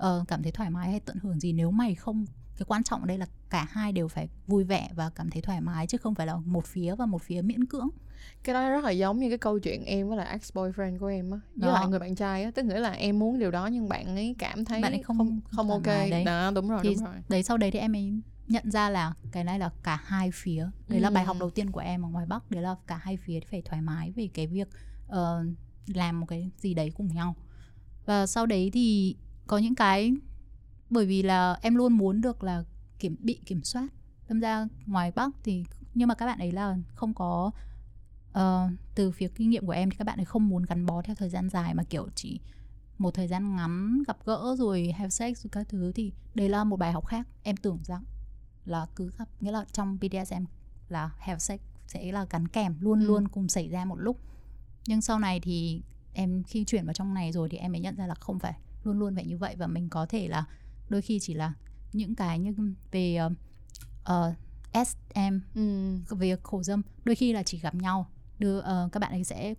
[0.03, 1.53] uh, cảm thấy thoải mái hay tận hưởng gì.
[1.53, 4.91] Nếu mày không cái quan trọng ở đây là cả hai đều phải vui vẻ
[4.95, 7.67] và cảm thấy thoải mái chứ không phải là một phía và một phía miễn
[7.67, 7.89] cưỡng
[8.45, 11.07] cái đó rất là giống như cái câu chuyện em với lại ex boyfriend của
[11.07, 11.41] em á.
[11.57, 11.75] Với Đó.
[11.75, 12.51] lại người bạn trai á.
[12.55, 15.19] Tức nghĩa là em muốn điều đó nhưng bạn ấy cảm thấy Bạn ấy không-
[15.19, 15.83] không không ok.
[15.87, 16.25] đấy.
[16.25, 17.15] đó đúng rồi Thì- đúng rồi.
[17.29, 18.13] đấy sau đấy thì em ấy
[18.49, 20.67] nhận ra là cái này là cả hai phía.
[20.89, 21.41] Đấy là bài học Ừ.
[21.41, 22.51] đầu tiên của em ở ngoài bắc.
[22.51, 24.69] Đấy là cả hai phía phải thoải mái về cái việc
[25.09, 25.45] ờ,
[25.87, 27.35] làm một cái gì đấy cùng nhau.
[28.07, 30.13] Và sau đấy thì có những cái
[30.91, 32.65] bởi vì là em luôn muốn được là
[32.99, 33.89] kiểm bị kiểm soát.
[34.29, 37.51] Đâm ra ngoài bắc thì nhưng mà các bạn ấy là không có
[38.33, 41.03] ờ, từ phía kinh nghiệm của em thì các bạn ấy không muốn gắn bó
[41.03, 42.41] theo thời gian dài mà kiểu chỉ
[42.99, 46.65] một thời gian ngắn gặp gỡ rồi have sex rồi các thứ thì đấy là
[46.65, 48.05] một bài học khác em tưởng rằng
[48.65, 50.45] là cứ gặp nghĩa là trong BDSM
[50.89, 53.07] là have sex sẽ là gắn kèm luôn Ừ.
[53.07, 54.17] luôn cùng xảy ra một lúc
[54.87, 55.83] nhưng sau này thì
[56.13, 58.55] em khi chuyển vào trong này rồi thì em mới nhận ra là không phải
[58.85, 60.45] luôn luôn phải như vậy và mình có thể là
[60.89, 61.53] đôi khi chỉ là
[61.93, 62.55] những cái như
[62.91, 63.33] về uh,
[64.13, 64.37] uh,
[64.87, 65.97] SM ừ.
[66.11, 68.11] về khổ dâm đôi khi là chỉ gặp nhau
[68.43, 69.55] đưa ờ, các bạn ấy sẽ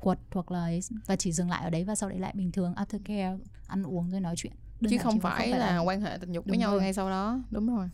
[0.00, 2.52] quật hoặc là ấy, và chỉ dừng lại ở đấy và sau đấy lại bình
[2.52, 4.52] thường aftercare ăn uống rồi nói chuyện.
[4.80, 6.80] Đơn chứ không chỉ phải là quan hệ tình dục với nhau rồi.
[6.80, 7.40] ngay sau đó.
[7.50, 7.88] Đúng rồi.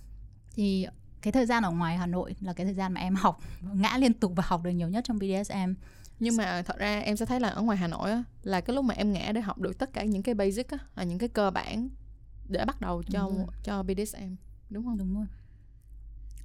[0.55, 0.87] Thì
[1.23, 3.41] cái thời gian ở ngoài Hà Nội là cái thời gian mà em học
[3.75, 5.75] ngã liên tục và học được nhiều nhất trong BDSM
[6.21, 8.77] nhưng mà thật ra em sẽ thấy là ở ngoài Hà Nội á là cái
[8.77, 11.19] lúc mà em ngã để học được tất cả những cái basic á là những
[11.19, 11.89] cái cơ bản
[12.49, 13.31] để bắt đầu cho
[13.63, 14.35] cho BDSM
[14.71, 14.99] đúng không?
[14.99, 15.27] Đúng rồi.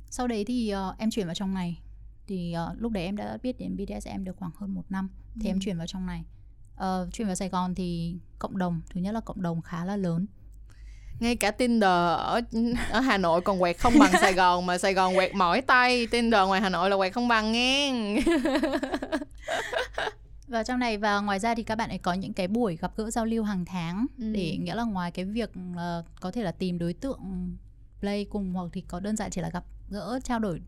[0.09, 1.82] Sau đấy thì uh, em chuyển vào trong này
[2.27, 5.47] thì uh, lúc đấy em đã biết đến BDSM được khoảng hơn một năm thì
[5.47, 5.51] ừ.
[5.51, 6.23] em chuyển vào trong này
[6.75, 9.97] uh, chuyển vào Sài Gòn thì cộng đồng thứ nhất là cộng đồng khá là
[9.97, 10.25] lớn
[11.19, 12.41] ngay cả Tinder ở
[12.91, 16.07] ở Hà Nội còn quẹt không bằng Sài Gòn mà Sài Gòn quẹt mỏi tay
[16.07, 17.93] Tinder ngoài Hà Nội là quẹt không bằng nghe
[20.47, 22.91] và trong này và ngoài ra thì các bạn ấy có những cái buổi gặp
[22.97, 24.31] gỡ giao lưu hàng tháng ừ.
[24.33, 27.19] để nghĩa là ngoài cái việc uh, có thể là tìm đối tượng
[27.99, 30.61] play cùng hoặc thì có đơn giản chỉ là gặp gỡ trao đổi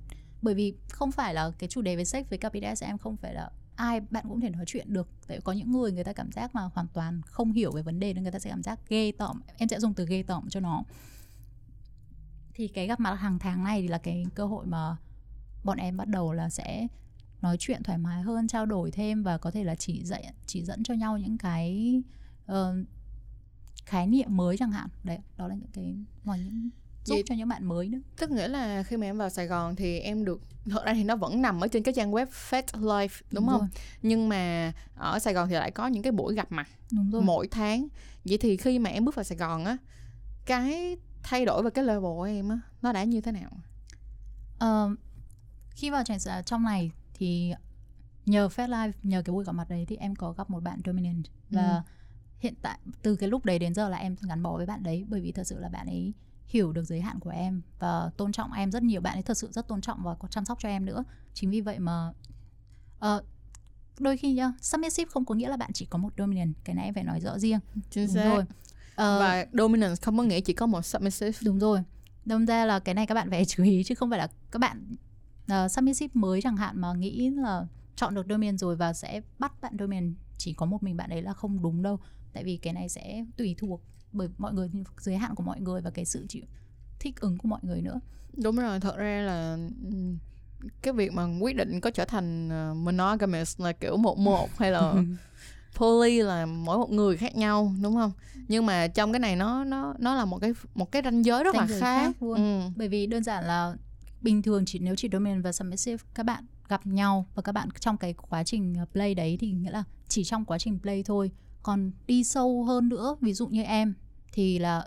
[0.45, 3.51] bởi vì không phải là cái chủ đề về sex với BDSM không phải là
[3.75, 5.07] ai bạn cũng thể nói chuyện được.
[5.27, 7.99] Tại có những người người ta cảm giác mà hoàn toàn không hiểu về vấn
[7.99, 9.41] đề nên người ta sẽ cảm giác ghê tởm.
[9.57, 10.83] Em sẽ dùng từ ghê tởm cho nó.
[12.53, 14.97] Thì cái gặp mặt hàng tháng này thì là cái cơ hội mà
[15.63, 16.87] bọn em bắt đầu là sẽ
[17.41, 20.63] nói chuyện thoải mái hơn trao đổi thêm và có thể là chỉ dạy chỉ
[20.63, 21.95] dẫn cho nhau những cái
[22.51, 22.87] uh,
[23.85, 24.89] khái niệm mới chẳng hạn.
[25.03, 26.69] Đấy đó là những cái ngoài những
[27.05, 29.47] giúp Vậy, cho những bạn mới nữa tức nghĩa là khi mà em vào Sài
[29.47, 32.25] Gòn thì em được thật ra thì nó vẫn nằm ở trên cái trang web
[32.49, 33.69] Fat Life đúng, đúng không rồi.
[34.01, 37.21] nhưng mà ở Sài Gòn thì lại có những cái buổi gặp mặt đúng rồi.
[37.21, 37.87] mỗi tháng
[38.25, 39.77] vậy thì khi mà em bước vào Sài Gòn á
[40.45, 43.51] cái thay đổi về cái level của em á nó đã như thế nào
[44.63, 44.99] uh,
[45.69, 46.03] khi vào
[46.45, 47.53] trong này thì
[48.25, 50.81] nhờ Fat Life nhờ cái buổi gặp mặt đấy thì em có gặp một bạn
[50.85, 51.81] dominant và ừ.
[52.39, 55.05] hiện tại từ cái lúc đấy đến giờ là em gắn bó với bạn đấy
[55.07, 56.13] bởi vì thật sự là bạn ấy
[56.47, 59.01] hiểu được giới hạn của em và tôn trọng em rất nhiều.
[59.01, 61.03] Bạn ấy thật sự rất tôn trọng và có chăm sóc cho em nữa.
[61.33, 62.11] Chính vì vậy mà
[63.05, 63.25] uh,
[63.99, 66.53] đôi khi nhá submissive không có nghĩa là bạn chỉ có một dominant.
[66.63, 67.59] Cái này em phải nói rõ riêng.
[67.89, 68.23] Chính xác.
[68.23, 68.41] rồi.
[68.41, 71.37] Uh, và dominant không có nghĩa chỉ có một submissive.
[71.41, 71.79] đúng rồi.
[72.25, 74.59] Đâm ra là cái này các bạn phải chú ý chứ không phải là các
[74.59, 74.95] bạn
[75.51, 79.61] uh, submissive mới chẳng hạn mà nghĩ là chọn được dominant rồi và sẽ bắt
[79.61, 81.99] bạn dominant chỉ có một mình bạn ấy là không đúng đâu.
[82.33, 83.81] Tại vì cái này sẽ tùy thuộc
[84.15, 86.43] bởi mọi người giới hạn của mọi người và cái sự chịu
[86.99, 87.99] thích ứng của mọi người nữa.
[88.33, 89.57] Đúng rồi thật ra là
[90.81, 94.71] cái việc mà quyết định có trở thành ờ, monogamous là kiểu một một hay
[94.71, 94.93] là
[95.75, 98.11] poly là mỗi một người khác nhau đúng không?
[98.47, 101.43] Nhưng mà trong cái này nó nó nó là một cái một cái ranh giới
[101.43, 102.35] rất ranh là khác, khác luôn.
[102.35, 102.69] Ừ.
[102.75, 103.75] bởi vì đơn giản là
[104.21, 107.69] bình thường chỉ nếu chỉ dominant và submissive các bạn gặp nhau và các bạn
[107.79, 111.31] trong cái quá trình play đấy thì nghĩa là chỉ trong quá trình play thôi.
[111.63, 113.93] Còn đi sâu hơn nữa ví dụ như em
[114.35, 114.85] thì là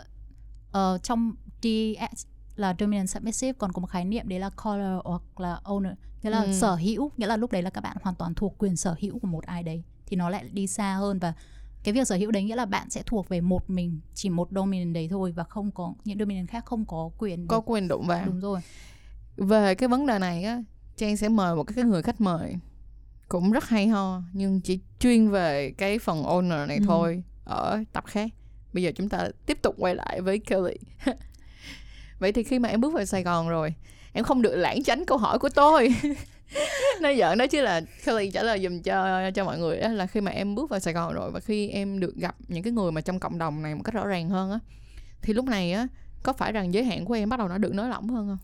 [0.77, 2.25] uh, trong DS
[2.55, 5.93] là dominant submissive còn có một khái niệm đấy là caller hoặc là owner
[6.23, 6.53] nghĩa là ừ.
[6.53, 9.19] sở hữu nghĩa là lúc đấy là các bạn hoàn toàn thuộc quyền sở hữu
[9.19, 11.33] của một ai đấy thì nó lại đi xa hơn và
[11.83, 14.47] cái việc sở hữu đấy nghĩa là bạn sẽ thuộc về một mình chỉ một
[14.51, 18.07] dominant đấy thôi và không có những dominant khác không có quyền có quyền đụng
[18.07, 18.59] vào đúng rồi
[19.37, 20.63] về cái vấn đề này á
[20.97, 22.55] trang sẽ mời một cái người khách mời
[23.29, 26.83] cũng rất hay ho nhưng chỉ chuyên về cái phần owner này ừ.
[26.87, 28.31] thôi ở tập khác
[28.73, 30.75] bây giờ chúng ta tiếp tục quay lại với Kelly.
[32.19, 33.73] Vậy thì khi mà em bước vào Sài Gòn rồi
[34.13, 35.95] em không được lãng tránh câu hỏi của tôi.
[37.01, 40.07] Nói giỡn đó chứ là Kelly trả lời dùm cho cho mọi người đó là
[40.07, 42.73] khi mà em bước vào Sài Gòn rồi và khi em được gặp những cái
[42.73, 44.59] người mà trong cộng đồng này một cách rõ ràng hơn á
[45.21, 45.87] thì lúc này á
[46.23, 48.37] có phải rằng giới hạn của em bắt đầu nó được nới lỏng hơn không?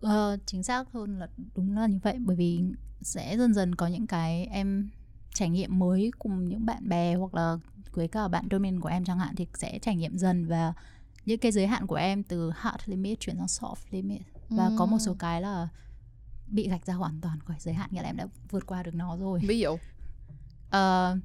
[0.00, 2.16] Ờ, chính xác hơn là đúng là như vậy.
[2.18, 2.60] Bởi vì
[3.02, 4.88] sẽ dần dần có những cái em
[5.34, 7.58] trải nghiệm mới cùng những bạn bè hoặc là
[7.94, 10.72] với cả bạn domain của em chẳng hạn thì sẽ trải nghiệm dần và
[11.24, 14.74] những cái giới hạn của em từ hard limit chuyển sang soft limit và ừ.
[14.78, 15.68] có một số cái là
[16.46, 18.94] bị gạch ra hoàn toàn khỏi giới hạn nghĩa là em đã vượt qua được
[18.94, 21.18] nó rồi ví dụ uh,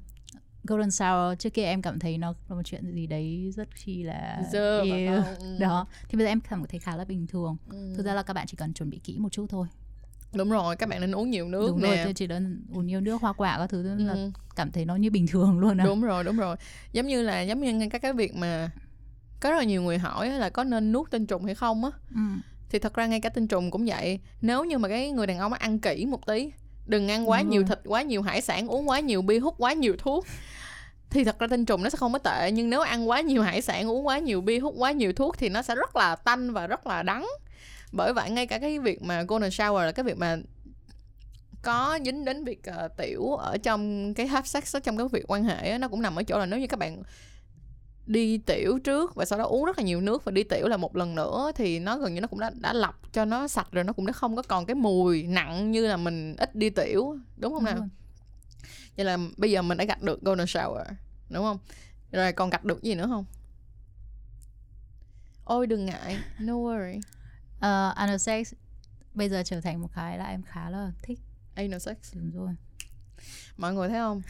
[0.64, 4.02] Golden Shower trước kia em cảm thấy nó là một chuyện gì đấy rất chi
[4.02, 5.22] là Dơ yêu.
[5.38, 5.58] Ừ.
[5.60, 7.94] đó thì bây giờ em cảm thấy khá là bình thường ừ.
[7.96, 9.66] thực ra là các bạn chỉ cần chuẩn bị kỹ một chút thôi
[10.36, 12.04] đúng rồi các bạn nên uống nhiều nước đúng nè.
[12.04, 14.04] rồi chỉ đơn uống nhiều nước hoa quả các thứ ừ.
[14.04, 14.16] là
[14.56, 15.84] cảm thấy nó như bình thường luôn à.
[15.84, 16.56] đúng rồi đúng rồi
[16.92, 18.70] giống như là giống như các cái việc mà
[19.40, 21.90] có rất là nhiều người hỏi là có nên nuốt tinh trùng hay không á
[22.14, 22.20] ừ.
[22.68, 25.38] thì thật ra ngay cả tinh trùng cũng vậy nếu như mà cái người đàn
[25.38, 26.50] ông ăn kỹ một tí
[26.86, 27.68] đừng ăn quá đúng nhiều rồi.
[27.68, 30.26] thịt quá nhiều hải sản uống quá nhiều bia hút quá nhiều thuốc
[31.10, 33.42] thì thật ra tinh trùng nó sẽ không có tệ nhưng nếu ăn quá nhiều
[33.42, 36.16] hải sản uống quá nhiều bia hút quá nhiều thuốc thì nó sẽ rất là
[36.16, 37.26] tanh và rất là đắng
[37.96, 40.36] bởi vậy ngay cả cái việc mà golden shower là cái việc mà
[41.62, 45.44] có dính đến việc uh, tiểu ở trong cái have sex trong cái việc quan
[45.44, 47.02] hệ nó cũng nằm ở chỗ là nếu như các bạn
[48.06, 50.76] đi tiểu trước và sau đó uống rất là nhiều nước và đi tiểu là
[50.76, 53.68] một lần nữa thì nó gần như nó cũng đã đã lọc cho nó sạch
[53.72, 56.70] rồi nó cũng đã không có còn cái mùi nặng như là mình ít đi
[56.70, 57.88] tiểu đúng không nào?
[58.96, 60.84] vậy là bây giờ mình đã gặt được golden shower
[61.30, 61.58] đúng không?
[62.12, 63.24] Rồi còn gặt được gì nữa không?
[65.44, 67.00] Ôi đừng ngại no worry
[67.64, 68.52] uh, anal sex
[69.14, 71.18] bây giờ trở thành một cái là em khá là thích.
[71.54, 72.54] Anal sex đúng rồi.
[73.56, 74.22] Mọi người thấy không?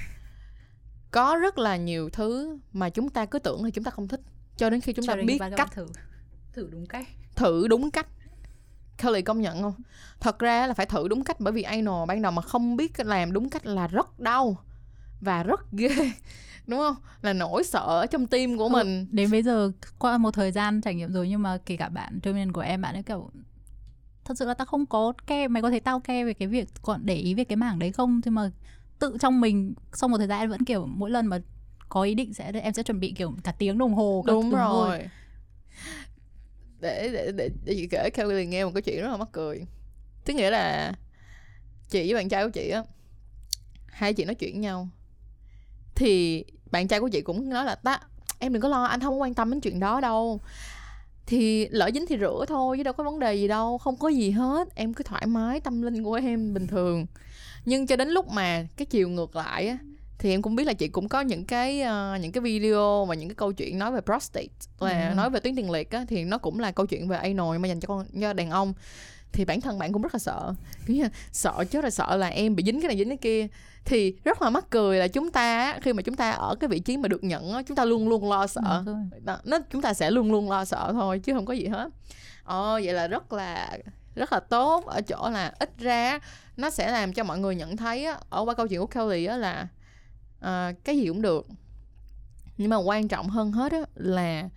[1.10, 4.20] Có rất là nhiều thứ mà chúng ta cứ tưởng là chúng ta không thích
[4.56, 5.86] cho đến khi chúng ta biết cách thử.
[6.52, 7.08] Thử đúng cách.
[7.36, 8.06] Thử đúng cách.
[8.98, 9.74] Kelly công nhận không?
[10.20, 12.92] Thật ra là phải thử đúng cách bởi vì anal ban đầu mà không biết
[12.98, 14.56] làm đúng cách là rất đau
[15.20, 16.12] và rất ghê
[16.66, 16.96] đúng không?
[17.22, 19.00] Là nỗi sợ ở trong tim của mình.
[19.00, 21.88] ừ, đến bây giờ qua một thời gian trải nghiệm rồi nhưng mà kể cả
[21.88, 23.30] bạn training của em bạn ấy kiểu
[24.24, 26.68] thật sự là tao không có ke mày có thể tao ke về cái việc
[26.82, 28.20] còn để ý về cái mảng đấy không?
[28.24, 28.50] Nhưng mà
[28.98, 31.38] tự trong mình sau một thời gian em vẫn kiểu mỗi lần mà
[31.88, 35.10] có ý định sẽ em sẽ chuẩn bị kiểu cả tiếng đồng hồ đúng rồi.
[36.80, 39.66] Để để để để chị kể Kelly nghe một cái chuyện rất là mắc cười.
[40.24, 40.92] Tức nghĩa là
[41.88, 42.84] chị với bạn trai của chị á
[43.86, 44.88] hai chị nói chuyện với nhau
[45.94, 48.00] thì bạn trai của chị cũng nói là ta
[48.38, 50.40] em đừng có lo anh không quan tâm đến chuyện đó đâu.
[51.26, 54.08] Thì lỡ dính thì rửa thôi chứ đâu có vấn đề gì đâu không có
[54.08, 54.68] gì hết.
[54.74, 57.06] Em cứ thoải mái tâm linh của em bình thường.
[57.64, 59.78] Nhưng cho đến lúc mà cái chiều ngược lại á
[60.18, 63.14] thì em cũng biết là chị cũng có những cái uh, những cái video và
[63.14, 64.48] những cái câu chuyện nói về prostate
[64.80, 65.14] là ừ.
[65.14, 67.68] nói về tuyến tiền liệt á thì nó cũng là câu chuyện về anal mà
[67.68, 68.72] dành cho con cho đàn ông
[69.34, 70.54] thì bản thân bạn cũng rất là sợ.
[70.86, 73.46] Như sợ chứ là sợ là em bị dính cái này dính cái kia.
[73.84, 76.78] Thì rất là mắc cười là chúng ta khi mà chúng ta ở cái vị
[76.78, 78.84] trí mà được nhận chúng ta luôn luôn lo sợ.
[79.24, 81.88] Đó, nó chúng ta sẽ luôn luôn lo sợ thôi chứ không có gì hết.
[82.44, 83.78] Ồ vậy là rất là
[84.14, 84.86] rất là tốt.
[84.86, 86.18] Ở chỗ là ít ra
[86.56, 89.36] nó sẽ làm cho mọi người nhận thấy ở qua câu chuyện của Kelly á
[89.36, 89.68] là
[90.38, 91.46] uh, cái gì cũng được.
[92.56, 94.48] Nhưng mà quan trọng hơn hết á là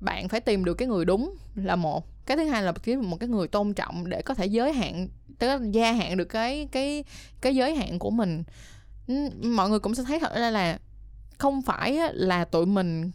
[0.00, 3.16] bạn phải tìm được cái người đúng là một cái thứ hai là kiếm một
[3.20, 5.08] cái người tôn trọng để có thể giới hạn
[5.38, 7.04] tức gia hạn được cái cái
[7.40, 8.44] cái giới hạn của mình.
[9.42, 10.78] Mọi người cũng sẽ thấy thật ra là
[11.38, 13.10] không phải là tụi mình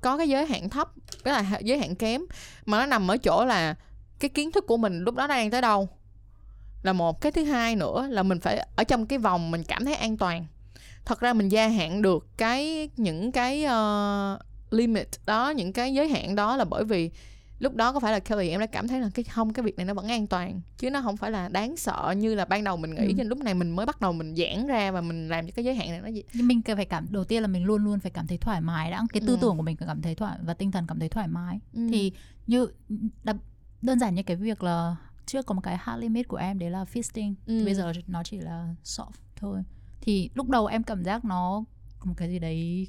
[0.00, 0.92] có cái giới hạn thấp
[1.24, 2.22] cái là giới hạn kém
[2.66, 3.74] mà nó nằm ở chỗ là
[4.18, 5.88] cái kiến thức của mình lúc đó đang tới đâu.
[6.82, 7.20] Là một.
[7.20, 10.16] Cái thứ hai nữa là mình phải ở trong cái vòng mình cảm thấy an
[10.16, 10.46] toàn.
[11.04, 14.40] Thật ra mình gia hạn được cái những cái uh,
[14.72, 17.10] limit đó những cái giới hạn đó là bởi vì
[17.58, 19.76] lúc đó có phải là Kelly em đã cảm thấy là cái không cái việc
[19.76, 22.64] này nó vẫn an toàn chứ nó không phải là đáng sợ như là ban
[22.64, 23.12] đầu mình nghĩ ừ.
[23.18, 25.64] cho lúc này mình mới bắt đầu mình giãn ra và mình làm cho cái
[25.64, 28.00] giới hạn này nó gì nhưng mình phải cảm đầu tiên là mình luôn luôn
[28.00, 29.38] phải cảm thấy thoải mái đã cái tư ừ.
[29.40, 31.88] tưởng của mình phải cảm thấy thoải và tinh thần cảm thấy thoải mái ừ.
[31.90, 32.12] thì
[32.46, 32.66] như
[33.82, 34.96] đơn giản như cái việc là
[35.26, 37.64] trước có một cái hard limit của em đấy là fisting ừ.
[37.64, 39.62] bây giờ nó chỉ là soft thôi
[40.00, 41.64] thì lúc đầu em cảm giác nó
[42.04, 42.88] một cái gì đấy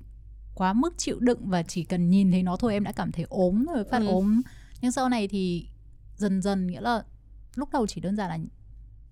[0.55, 3.25] quá mức chịu đựng và chỉ cần nhìn thấy nó thôi em đã cảm thấy
[3.29, 4.07] ốm rồi phát ừ.
[4.07, 4.41] ốm
[4.81, 5.67] nhưng sau này thì
[6.15, 7.03] dần dần nghĩa là
[7.55, 8.37] lúc đầu chỉ đơn giản là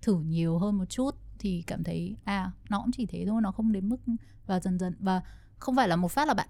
[0.02, 3.52] thử nhiều hơn một chút thì cảm thấy à nó cũng chỉ thế thôi nó
[3.52, 3.96] không đến mức
[4.46, 5.22] và dần dần và
[5.58, 6.48] không phải là một phát là bạn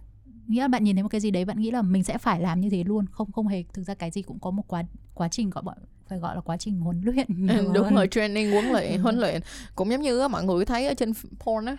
[0.49, 2.41] nghĩa là bạn nhìn thấy một cái gì đấy bạn nghĩ là mình sẽ phải
[2.41, 3.07] làm như thế luôn.
[3.13, 4.83] Không không hề thực ra cái gì cũng có một quá
[5.15, 7.27] quá trình gọi bọn phải gọi là quá trình huấn luyện.
[7.49, 9.43] Ừ, đúng rồi training huấn luyện huấn luyện.
[9.75, 11.77] Cũng giống như mọi người thấy ở trên porn á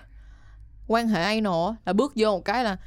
[0.88, 2.78] quan hệ anal là bước vô một cái là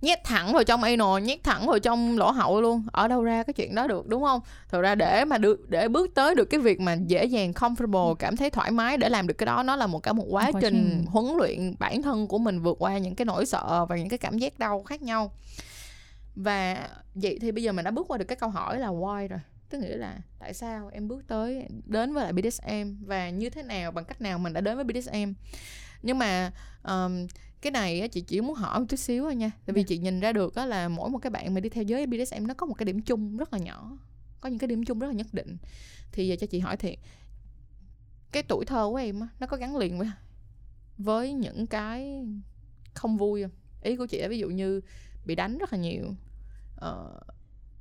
[0.00, 2.86] nhét thẳng vào trong anal nhét thẳng vào trong lỗ hậu luôn.
[2.92, 4.40] Ở đâu ra cái chuyện đó được đúng không?
[4.68, 8.14] Thực ra để mà được để bước tới được cái việc mà dễ dàng comfortable
[8.14, 10.50] cảm thấy thoải mái để làm được cái đó nó là một cả một quá,
[10.52, 11.06] quá trình, trình.
[11.08, 14.18] huấn luyện bản thân của mình vượt qua những cái nỗi sợ và những cái
[14.18, 15.30] cảm giác đau khác nhau.
[16.34, 19.28] Và vậy thì bây giờ mình đã bước qua được cái câu hỏi là why
[19.28, 19.40] rồi.
[19.70, 23.62] Tức nghĩa là tại sao em bước tới đến với lại BDSM và như thế
[23.62, 25.32] nào bằng cách nào mình đã đến với BDSM
[26.02, 26.50] nhưng mà
[26.82, 27.26] um,
[27.66, 29.88] cái này chị chỉ muốn hỏi một chút xíu thôi nha tại vì yeah.
[29.88, 29.88] Dạ.
[29.88, 32.46] chị nhìn ra được á, là mỗi một cái bạn mà đi theo giới BDSM
[32.46, 33.98] nó có một cái điểm chung rất là nhỏ
[34.40, 35.56] có những cái điểm chung rất là nhất định
[36.12, 36.98] thì giờ cho chị hỏi thiệt
[38.32, 40.08] cái tuổi thơ của em á, nó có gắn liền với
[40.98, 42.24] với những cái
[42.94, 43.52] không vui không
[43.82, 44.80] ý của chị là ví dụ như
[45.24, 46.04] bị đánh rất là nhiều
[46.74, 47.22] uh,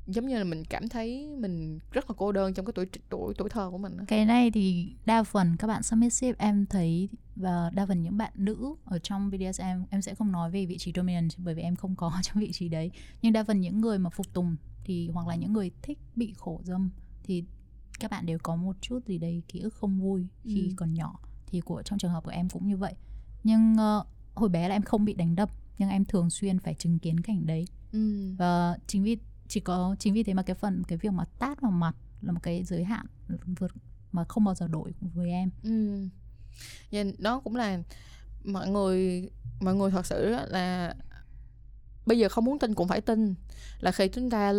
[0.08, 3.34] giống như là mình cảm thấy mình rất là cô đơn trong cái tuổi tuổi
[3.38, 7.70] tuổi thơ của mình cái này thì đa phần các bạn submissive em thấy và
[7.74, 10.92] đa phần những bạn nữ ở trong BDSM em sẽ không nói về vị trí
[10.96, 14.00] dominant bởi vì em không có trong vị trí đấy nhưng đa phần những người
[14.00, 16.90] mà phục tùng thì hoặc là những người thích bị khổ dâm
[17.24, 17.44] thì
[18.00, 20.74] các bạn đều có một chút gì đấy ký ức không vui khi ừ.
[20.76, 22.94] còn nhỏ thì của trong trường hợp của em cũng như vậy
[23.44, 26.74] nhưng uh, hồi bé là em không bị đánh đập nhưng em thường xuyên phải
[26.74, 28.34] chứng kiến cảnh đấy ừ.
[28.38, 29.18] và chính vì
[29.48, 32.32] chỉ có chính vì thế mà cái phần cái việc mà tát vào mặt là
[32.32, 33.06] một cái giới hạn
[33.60, 33.72] vượt
[34.12, 36.08] mà không bao giờ đổi với em ừ.
[36.91, 37.80] Nên đó cũng là
[38.43, 39.30] mọi người
[39.60, 40.95] mọi người thật sự là
[42.06, 43.36] bây giờ không muốn tin cũng phải tin
[43.80, 44.53] là khi chúng ta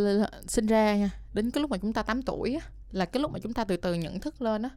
[0.49, 2.59] sinh ra nha, đến cái lúc mà chúng ta 8 tuổi
[2.91, 4.71] là cái lúc mà chúng ta từ từ nhận thức lên á,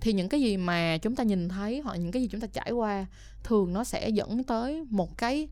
[0.00, 2.46] thì những cái gì mà chúng ta nhìn thấy hoặc những cái gì chúng ta
[2.46, 3.06] trải qua
[3.42, 5.48] thường nó sẽ dẫn tới một cái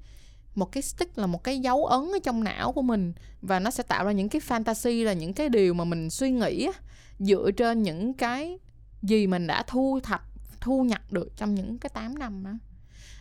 [0.54, 3.70] một cái stick là một cái dấu ấn ở trong não của mình và nó
[3.70, 6.68] sẽ tạo ra những cái fantasy là những cái điều mà mình suy nghĩ
[7.18, 8.58] dựa trên những cái
[9.02, 10.29] gì mình đã thu thập
[10.60, 12.50] thu nhập được trong những cái 8 năm đó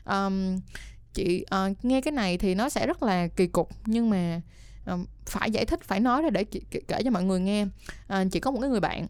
[0.10, 0.60] um,
[1.14, 4.42] chị uh, nghe cái này thì nó sẽ rất là kỳ cục nhưng mà
[4.86, 7.66] um, phải giải thích phải nói ra để chị kể cho mọi người nghe.
[8.14, 9.08] Uh, chị có một cái người bạn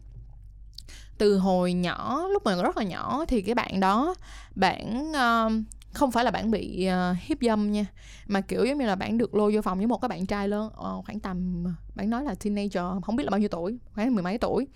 [1.18, 4.14] từ hồi nhỏ lúc mà rất là nhỏ thì cái bạn đó
[4.54, 5.52] bạn uh,
[5.92, 7.86] không phải là bạn bị uh, hiếp dâm nha
[8.26, 10.48] mà kiểu giống như là bạn được lôi vô phòng với một cái bạn trai
[10.48, 11.64] lớn uh, khoảng tầm
[11.94, 14.66] bạn nói là teenager không biết là bao nhiêu tuổi khoảng mười mấy tuổi.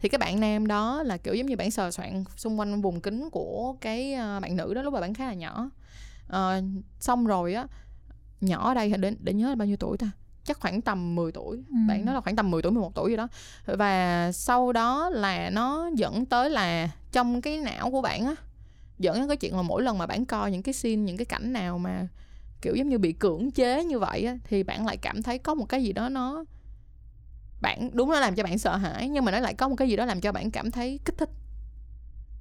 [0.00, 3.00] Thì cái bạn nam đó là kiểu giống như bạn sờ soạn xung quanh vùng
[3.00, 5.70] kính của cái uh, bạn nữ đó lúc mà bạn khá là nhỏ.
[6.26, 6.64] Uh,
[7.00, 7.66] xong rồi á
[8.40, 10.10] nhỏ ở đây để để nhớ là bao nhiêu tuổi ta?
[10.44, 11.74] Chắc khoảng tầm 10 tuổi ừ.
[11.88, 13.28] bạn nói là khoảng tầm 10 tuổi 11 tuổi gì đó.
[13.66, 18.34] Và sau đó là nó dẫn tới là trong cái não của bạn á
[18.98, 21.24] dẫn đến cái chuyện là mỗi lần mà bạn coi những cái scene, những cái
[21.24, 22.08] cảnh nào mà,
[22.62, 25.54] kiểu, giống như bị cưỡng chế như vậy á, thì bạn lại cảm thấy có
[25.54, 26.44] một cái gì đó nó
[27.60, 29.88] bạn, đúng nó làm cho bạn sợ hãi, nhưng mà nó lại có một cái
[29.88, 31.30] gì đó làm cho bạn cảm thấy kích thích.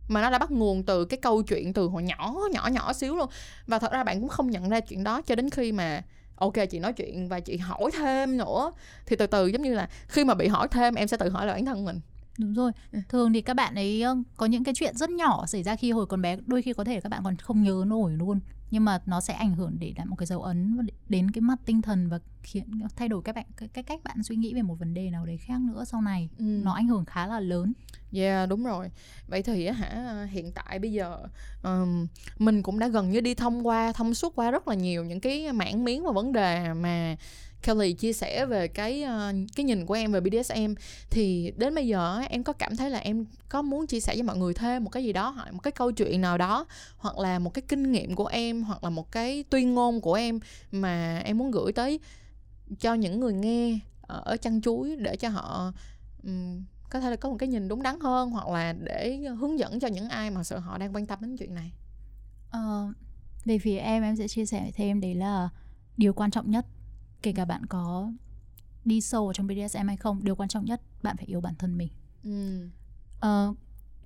[0.07, 3.15] Mà nó đã bắt nguồn từ cái câu chuyện từ hồi nhỏ nhỏ nhỏ xíu
[3.15, 3.29] luôn.
[3.67, 6.01] Và thật ra bạn cũng không nhận ra chuyện đó cho đến khi mà,
[6.35, 8.71] ok, chị nói chuyện và chị hỏi thêm nữa.
[9.05, 11.45] Thì từ từ giống như là khi mà bị hỏi thêm, em sẽ tự hỏi
[11.45, 11.99] lại bản thân mình
[12.39, 12.71] đúng rồi.
[12.91, 12.99] Ừ.
[13.09, 14.03] thường thì các bạn ấy
[14.37, 16.83] có những cái chuyện rất nhỏ xảy ra khi hồi còn bé đôi khi có
[16.83, 18.39] thể các bạn còn không nhớ nổi luôn.
[18.71, 20.77] Nhưng mà nó sẽ ảnh hưởng để lại một cái dấu ấn
[21.09, 24.23] đến cái mặt tinh thần và khiến thay đổi các bạn cái, cái cách bạn
[24.23, 26.29] suy nghĩ về một vấn đề nào đấy khác nữa sau này.
[26.37, 26.43] Ừ.
[26.43, 27.73] nó ảnh hưởng khá là lớn.
[28.11, 28.89] Yeah đúng rồi.
[29.27, 31.17] Vậy thì hả hiện tại bây giờ
[31.63, 32.07] um,
[32.39, 35.19] Mình cũng đã gần như đi thông qua Thông suốt qua rất là nhiều những
[35.19, 37.15] cái mảng miếng và vấn đề mà
[37.63, 40.73] Kelly chia sẻ về cái ờ, cái nhìn của em về BDSM
[41.09, 44.23] thì đến bây giờ em có cảm thấy là em có muốn chia sẻ với
[44.23, 46.65] mọi người thêm một cái gì đó hoặc một cái câu chuyện nào đó
[46.97, 50.13] hoặc là một cái kinh nghiệm của em hoặc là một cái tuyên ngôn của
[50.13, 50.39] em
[50.71, 51.99] mà em muốn gửi tới
[52.79, 55.71] cho những người nghe ở chăn chuối để cho họ
[56.23, 59.59] um, có thể là có một cái nhìn đúng đắn hơn hoặc là để hướng
[59.59, 61.71] dẫn cho những ai mà sự họ đang quan tâm đến chuyện này.
[62.57, 62.95] Uh,
[63.45, 65.49] về phía em em sẽ chia sẻ thêm đấy là
[65.97, 66.65] điều quan trọng nhất
[67.23, 68.11] kể cả bạn có
[68.85, 71.77] đi sâu trong BDSM hay không điều quan trọng nhất bạn phải yêu bản thân
[71.77, 71.89] mình.
[72.23, 72.69] Ừ.
[73.27, 73.57] uh,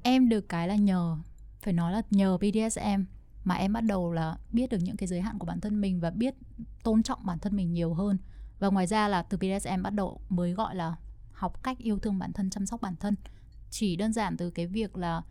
[0.03, 1.17] em được cái là nhờ
[1.61, 3.03] phải nói là nhờ BDSM
[3.43, 5.99] mà em bắt đầu là biết được những cái giới hạn của bản thân mình
[5.99, 6.35] và biết
[6.83, 8.17] tôn trọng bản thân mình nhiều hơn.
[8.59, 10.95] Và ngoài ra là từ BDSM bắt đầu mới gọi là
[11.31, 13.15] học cách yêu thương bản thân chăm sóc bản thân.
[13.69, 15.21] Chỉ đơn giản từ cái việc là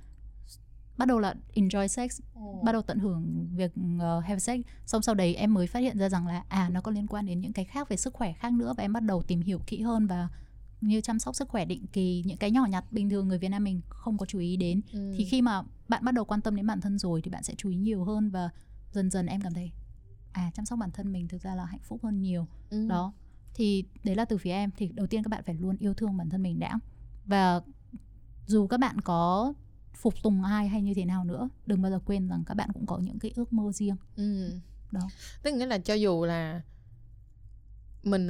[0.99, 2.65] bắt đầu là enjoy sex oh.
[2.65, 5.99] bắt đầu tận hưởng việc uh, have sex xong sau đấy em mới phát hiện
[5.99, 8.33] ra rằng là à nó có liên quan đến những cái khác về sức khỏe
[8.33, 10.29] khác nữa và em bắt đầu tìm hiểu kỹ hơn và
[10.81, 13.49] như chăm sóc sức khỏe định kỳ những cái nhỏ nhặt bình thường người Việt
[13.49, 15.15] Nam mình không có chú ý đến ừ.
[15.19, 17.55] thì khi mà bạn bắt đầu quan tâm đến bản thân rồi thì bạn sẽ
[17.57, 18.51] chú ý nhiều hơn và
[18.93, 19.73] dần dần em cảm thấy
[20.33, 22.89] à chăm sóc bản thân mình thực ra là hạnh phúc hơn nhiều ừ.
[22.89, 23.13] đó
[23.55, 26.17] thì đấy là từ phía em thì đầu tiên các bạn phải luôn yêu thương
[26.17, 26.79] bản thân mình đã
[27.27, 27.61] và
[28.47, 29.53] dù các bạn có
[30.01, 31.49] phục tùng ai hay như thế nào nữa?
[31.67, 33.97] Đừng bao giờ quên rằng các bạn cũng có những cái ước mơ riêng.
[34.17, 34.51] Ừ.
[34.93, 35.01] đó.
[35.43, 36.61] Tức nghĩa là cho dù là
[38.03, 38.29] mình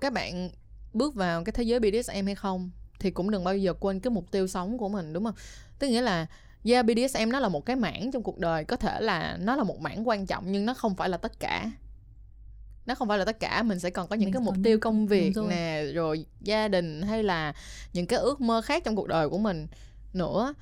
[0.00, 0.50] các bạn
[0.92, 4.10] bước vào cái thế giới BDSM hay không thì cũng đừng bao giờ quên cái
[4.10, 5.34] mục tiêu sống của mình đúng không?
[5.78, 6.26] Tức nghĩa là
[6.64, 9.64] yeah BDSM nó là một cái mảng trong cuộc đời có thể là nó là
[9.64, 11.70] một mảng quan trọng nhưng nó không phải là tất cả.
[12.86, 14.78] Nó không phải là tất cả mình sẽ còn có những mình cái mục tiêu
[14.78, 15.48] công việc rồi.
[15.48, 17.52] nè rồi gia đình hay là
[17.92, 19.66] những cái ước mơ khác trong cuộc đời của mình
[20.12, 20.54] nữa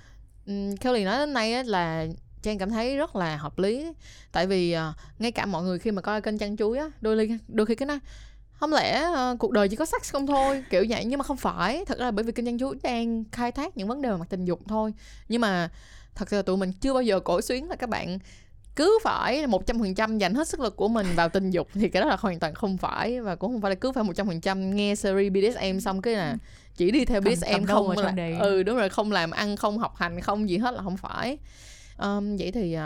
[0.80, 2.06] Kelly nói đến nay là
[2.42, 3.92] Trang cảm thấy rất là hợp lý.
[4.32, 4.80] Tại vì uh,
[5.18, 7.74] ngay cả mọi người khi mà coi kênh chăn chuối á đôi khi đôi khi
[7.74, 7.98] cái nói
[8.52, 10.64] không lẽ uh, cuộc đời chỉ có sex không thôi?
[10.70, 11.84] Kiểu vậy nhưng mà không phải.
[11.84, 14.16] Thật ra là bởi vì kênh chăn chuối đang khai thác những vấn đề về
[14.16, 14.92] mặt tình dục thôi.
[15.28, 15.70] Nhưng mà
[16.14, 18.18] thật sự là tụi mình chưa bao giờ cổ xuyến là các bạn
[18.76, 21.68] cứ phải một trăm phần trăm dành hết sức lực của mình vào tình dục
[21.74, 24.04] thì cái đó là hoàn toàn không phải và cũng không phải là cứ phải
[24.04, 26.36] một trăm phần trăm nghe series BDSM xong cái là
[26.76, 29.96] chỉ đi theo BDSM cầm không là ừ đúng rồi không làm ăn không học
[29.96, 31.38] hành không gì hết là không phải.
[31.98, 32.76] Um, vậy thì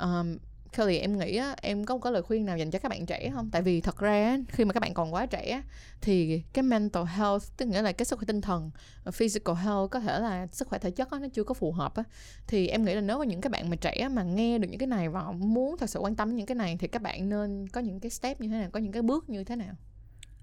[0.00, 0.36] um,
[0.76, 3.30] Kelly em nghĩ á, em có có lời khuyên nào dành cho các bạn trẻ
[3.34, 3.50] không?
[3.50, 5.62] Tại vì thật ra khi mà các bạn còn quá trẻ
[6.00, 8.70] thì cái mental health tức nghĩa là cái sức khỏe tinh thần,
[9.12, 11.94] physical health có thể là sức khỏe thể chất á, nó chưa có phù hợp
[11.94, 12.02] á.
[12.46, 14.78] Thì em nghĩ là nếu mà những cái bạn mà trẻ mà nghe được những
[14.78, 17.68] cái này và muốn thật sự quan tâm những cái này thì các bạn nên
[17.68, 19.74] có những cái step như thế nào, có những cái bước như thế nào?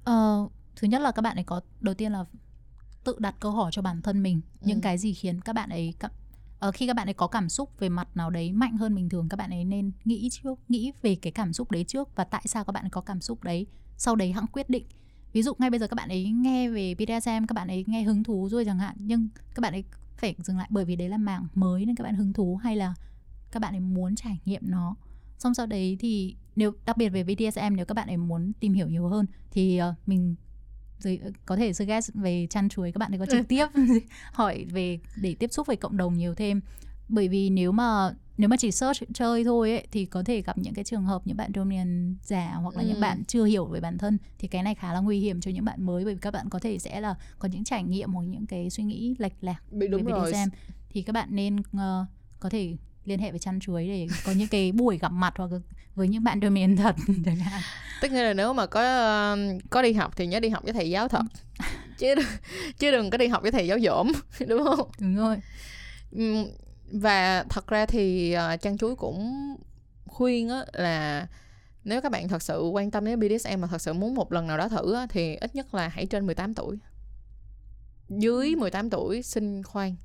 [0.04, 2.26] Ờ, thứ nhất là các bạn ấy có đầu tiên là
[3.04, 4.66] tự đặt câu hỏi cho bản thân mình ừ.
[4.68, 5.94] những cái gì khiến các bạn ấy
[6.64, 9.10] Ờ, khi các bạn ấy có cảm xúc về mặt nào đấy mạnh hơn bình
[9.10, 12.24] thường các bạn ấy nên nghĩ trước nghĩ về cái cảm xúc đấy trước và
[12.24, 13.68] tại sao các bạn ấy có cảm xúc đấy.
[13.98, 14.86] Sau đấy hãng quyết định.
[15.34, 18.04] Ví dụ ngay bây giờ các bạn ấy nghe về BDSM các bạn ấy nghe
[18.04, 19.84] hứng thú rồi chẳng hạn nhưng các bạn ấy
[20.18, 22.76] phải dừng lại bởi vì đấy là mảng mới nên các bạn hứng thú hay
[22.76, 22.94] là
[23.52, 24.96] các bạn ấy muốn trải nghiệm nó.
[25.40, 28.74] Xong sau đấy thì nếu đặc biệt về BDSM nếu các bạn ấy muốn tìm
[28.74, 30.36] hiểu nhiều hơn thì uh, mình
[31.04, 33.68] rồi có thể suggest về chăn chuối các bạn ấy có trực tiếp
[34.34, 36.62] hỏi về để tiếp xúc với cộng đồng nhiều thêm
[37.10, 40.58] bởi vì nếu mà nếu mà chỉ search chơi thôi ấy, thì có thể gặp
[40.58, 42.88] những cái trường hợp những bạn dominant giả hoặc là ừ.
[42.88, 45.52] những bạn chưa hiểu về bản thân thì cái này khá là nguy hiểm cho
[45.52, 48.14] những bạn mới bởi vì các bạn có thể sẽ là có những trải nghiệm
[48.14, 50.32] hoặc những cái suy nghĩ lệch lạc Bị đúng về rồi.
[50.32, 50.50] BDSM
[50.90, 52.08] thì các bạn nên uh,
[52.40, 55.50] có thể liên hệ với chăn chuối để có những cái buổi gặp mặt hoặc
[55.96, 56.96] với những bạn domain thật
[57.26, 57.62] chẳng hạn.
[58.02, 59.38] Tất nhiên là nếu mà có
[59.70, 61.24] có đi học thì nhớ đi học với thầy giáo thật.
[61.98, 62.16] Chứ
[62.80, 64.12] chứ đừng có đi học với thầy giáo dỗm
[64.48, 64.90] đúng không?
[65.00, 65.38] Đúng rồi.
[66.92, 69.34] Và thật ra thì uh, chăn chuối cũng
[70.06, 71.28] khuyên á là
[71.84, 74.48] nếu các bạn thật sự quan tâm đến BDSM mà thật sự muốn một lần
[74.48, 76.78] nào đó thử á, thì ít nhất là hãy trên 18 tuổi.
[78.10, 79.96] Dưới 18 tuổi xin khoan.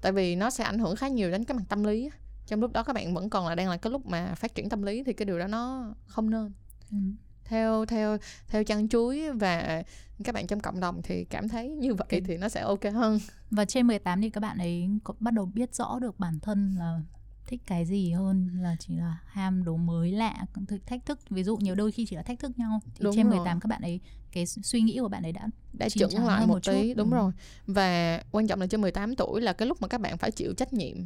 [0.00, 2.10] Tại vì nó sẽ ảnh hưởng khá nhiều đến cái mặt tâm lý
[2.46, 4.68] trong lúc đó các bạn vẫn còn là đang là cái lúc mà phát triển
[4.68, 6.52] tâm lý thì cái điều đó nó không nên
[6.90, 6.96] ừ.
[7.44, 8.16] theo theo
[8.48, 9.82] theo chăn chuối và
[10.24, 12.20] các bạn trong cộng đồng thì cảm thấy như vậy okay.
[12.20, 13.18] thì nó sẽ ok hơn
[13.50, 16.76] và trên 18 thì các bạn ấy có bắt đầu biết rõ được bản thân
[16.78, 17.00] là
[17.46, 20.46] thích cái gì hơn là chỉ là ham đồ mới lạ
[20.86, 23.30] thách thức ví dụ nhiều đôi khi chỉ là thách thức nhau thì đúng trên
[23.30, 23.60] 18 rồi.
[23.60, 24.00] các bạn ấy
[24.32, 26.94] cái suy nghĩ của bạn ấy đã đã chuẩn lại một, một tí chút.
[26.96, 27.16] đúng ừ.
[27.16, 27.32] rồi
[27.66, 30.54] và quan trọng là trên 18 tuổi là cái lúc mà các bạn phải chịu
[30.56, 30.96] trách nhiệm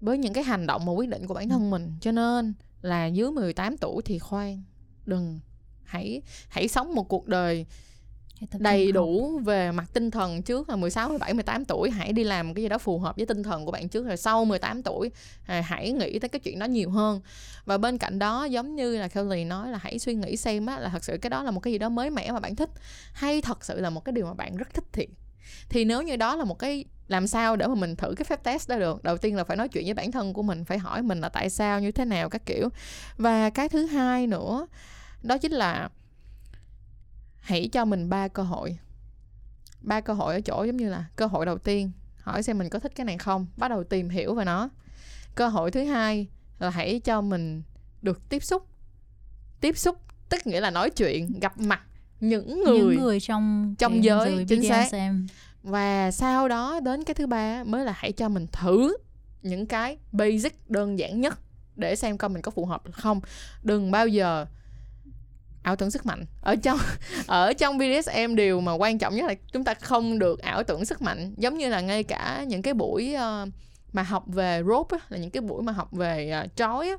[0.00, 1.70] với những cái hành động và quyết định của bản thân ừ.
[1.70, 1.92] mình.
[2.00, 4.62] Cho nên là dưới 18 tuổi thì khoan
[5.06, 5.40] đừng
[5.84, 7.66] hãy hãy sống một cuộc đời
[8.58, 11.90] đầy đủ về mặt tinh thần trước là 16, 17, 18 tuổi.
[11.90, 14.16] Hãy đi làm cái gì đó phù hợp với tinh thần của bạn trước rồi
[14.16, 15.10] sau 18 tuổi
[15.44, 17.20] hãy nghĩ tới cái chuyện đó nhiều hơn.
[17.64, 20.78] Và bên cạnh đó giống như là Kelly nói là hãy suy nghĩ xem á,
[20.78, 22.70] là thật sự cái đó là một cái gì đó mới mẻ mà bạn thích
[23.12, 25.08] hay thật sự là một cái điều mà bạn rất thích thiệt
[25.68, 28.44] thì nếu như đó là một cái, làm sao để mà mình thử cái phép
[28.44, 29.02] test đó được?
[29.02, 31.28] Đầu tiên là phải nói chuyện với bản thân của mình, phải hỏi mình là
[31.28, 32.68] tại sao, như thế nào, các kiểu.
[33.16, 34.66] Và cái thứ hai nữa,
[35.22, 35.88] đó chính là
[37.40, 38.78] hãy cho mình ba cơ hội.
[39.80, 42.68] Ba cơ hội ở chỗ giống như là cơ hội đầu tiên, hỏi xem mình
[42.68, 44.68] có thích cái này không, bắt đầu tìm hiểu về nó.
[45.34, 46.26] Cơ hội thứ hai
[46.58, 47.62] là hãy cho mình
[48.02, 48.66] được tiếp xúc.
[49.60, 49.96] Tiếp xúc
[50.28, 51.80] tức nghĩa là nói chuyện, gặp mặt
[52.20, 54.88] những người những người trong trong giới, giới chính xác.
[54.90, 55.26] xem.
[55.62, 58.96] và sau đó đến cái thứ ba mới là hãy cho mình thử
[59.42, 61.38] những cái basic đơn giản nhất
[61.76, 63.20] để xem coi mình có phù hợp không.
[63.62, 64.46] Đừng bao giờ
[65.62, 66.24] ảo tưởng sức mạnh.
[66.40, 66.78] Ở trong
[67.26, 70.84] ở trong BDSM điều mà quan trọng nhất là chúng ta không được ảo tưởng
[70.84, 71.34] sức mạnh.
[71.36, 73.48] Giống như là ngay cả những cái buổi uh,
[73.92, 76.96] mà học về rope á, là những cái buổi mà học về uh, trói á,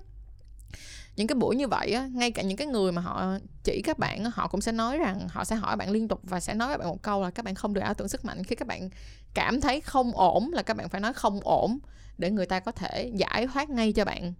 [1.16, 4.00] những cái buổi như vậy á, ngay cả những cái người mà họ chỉ các
[4.00, 6.68] bạn họ cũng sẽ nói rằng họ sẽ hỏi bạn liên tục và sẽ nói
[6.68, 8.44] với bạn một câu là các bạn không được ảo tưởng sức mạnh.
[8.44, 8.90] Khi các bạn
[9.34, 11.80] cảm thấy không ổn là các bạn phải nói không ổn
[12.18, 14.34] để người ta có thể giải thoát ngay cho bạn.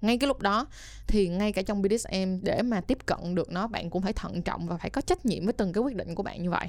[0.00, 0.66] Ngay cái lúc đó
[1.06, 4.42] thì ngay cả trong BDSM để mà tiếp cận được nó bạn cũng phải thận
[4.42, 6.68] trọng và phải có trách nhiệm với từng cái quyết định của bạn như vậy.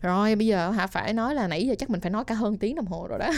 [0.00, 2.58] Rồi bây giờ hả phải nói là nãy giờ chắc mình phải nói cả hơn
[2.58, 3.30] tiếng đồng hồ rồi đó.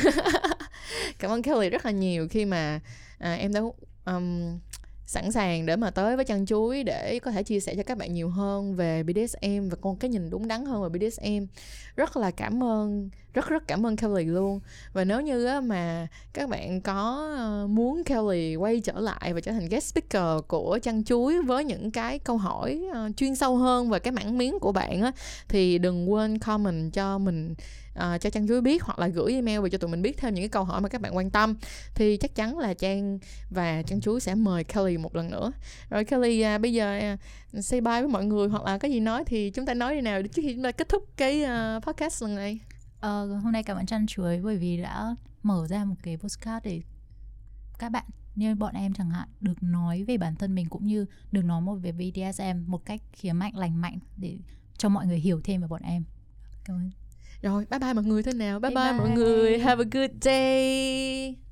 [1.19, 2.81] Cảm ơn Kelly rất là nhiều khi mà
[3.19, 3.61] à, em đã
[4.05, 4.59] um,
[5.09, 7.99] sẵn sàng để mà tới với chăn chuối để có thể chia sẻ cho các
[7.99, 11.45] bạn nhiều hơn về BDSM và con cái nhìn đúng đắn hơn về BDSM
[11.97, 14.61] rất là cảm ơn, rất rất cảm ơn Kelly luôn.
[14.93, 19.53] Và nếu như mà các bạn có ờ, muốn Kelly quay trở lại và trở
[19.53, 23.91] thành guest speaker của chăn chuối với những cái câu hỏi ờ, chuyên sâu hơn
[23.91, 25.11] về cái mảng miếng của bạn
[25.49, 27.55] thì đừng quên comment cho mình
[27.99, 30.35] uh, cho trang chuối biết hoặc là gửi email về cho tụi mình biết thêm
[30.35, 31.57] những cái câu hỏi mà các bạn quan tâm
[31.95, 33.19] thì chắc chắn là trang
[33.51, 35.53] và trang chuối sẽ mời Kelly một lần nữa.
[35.91, 39.01] Rồi Kelly uh, bây giờ uh, say bye với mọi người hoặc là có gì
[39.01, 41.85] nói thì chúng ta nói đi nào trước khi chúng ta kết thúc cái uh,
[41.85, 42.59] podcast lần này.
[42.97, 46.65] Uh, hôm nay cảm ơn trang chuối bởi vì đã mở ra một cái postcard
[46.65, 46.83] để
[47.79, 51.07] các bạn như bọn em chẳng hạn được nói về bản thân mình cũng như
[51.33, 54.39] được nói một về BDSM một cách khía mạnh lành mạnh để
[54.79, 56.05] cho mọi người hiểu thêm về bọn em.
[56.65, 56.91] Cảm ơn
[57.43, 58.61] rồi bye bye mọi người thế nào?
[58.61, 58.99] Bye bye, bye, bye.
[58.99, 59.59] mọi người.
[59.59, 61.48] Have a good day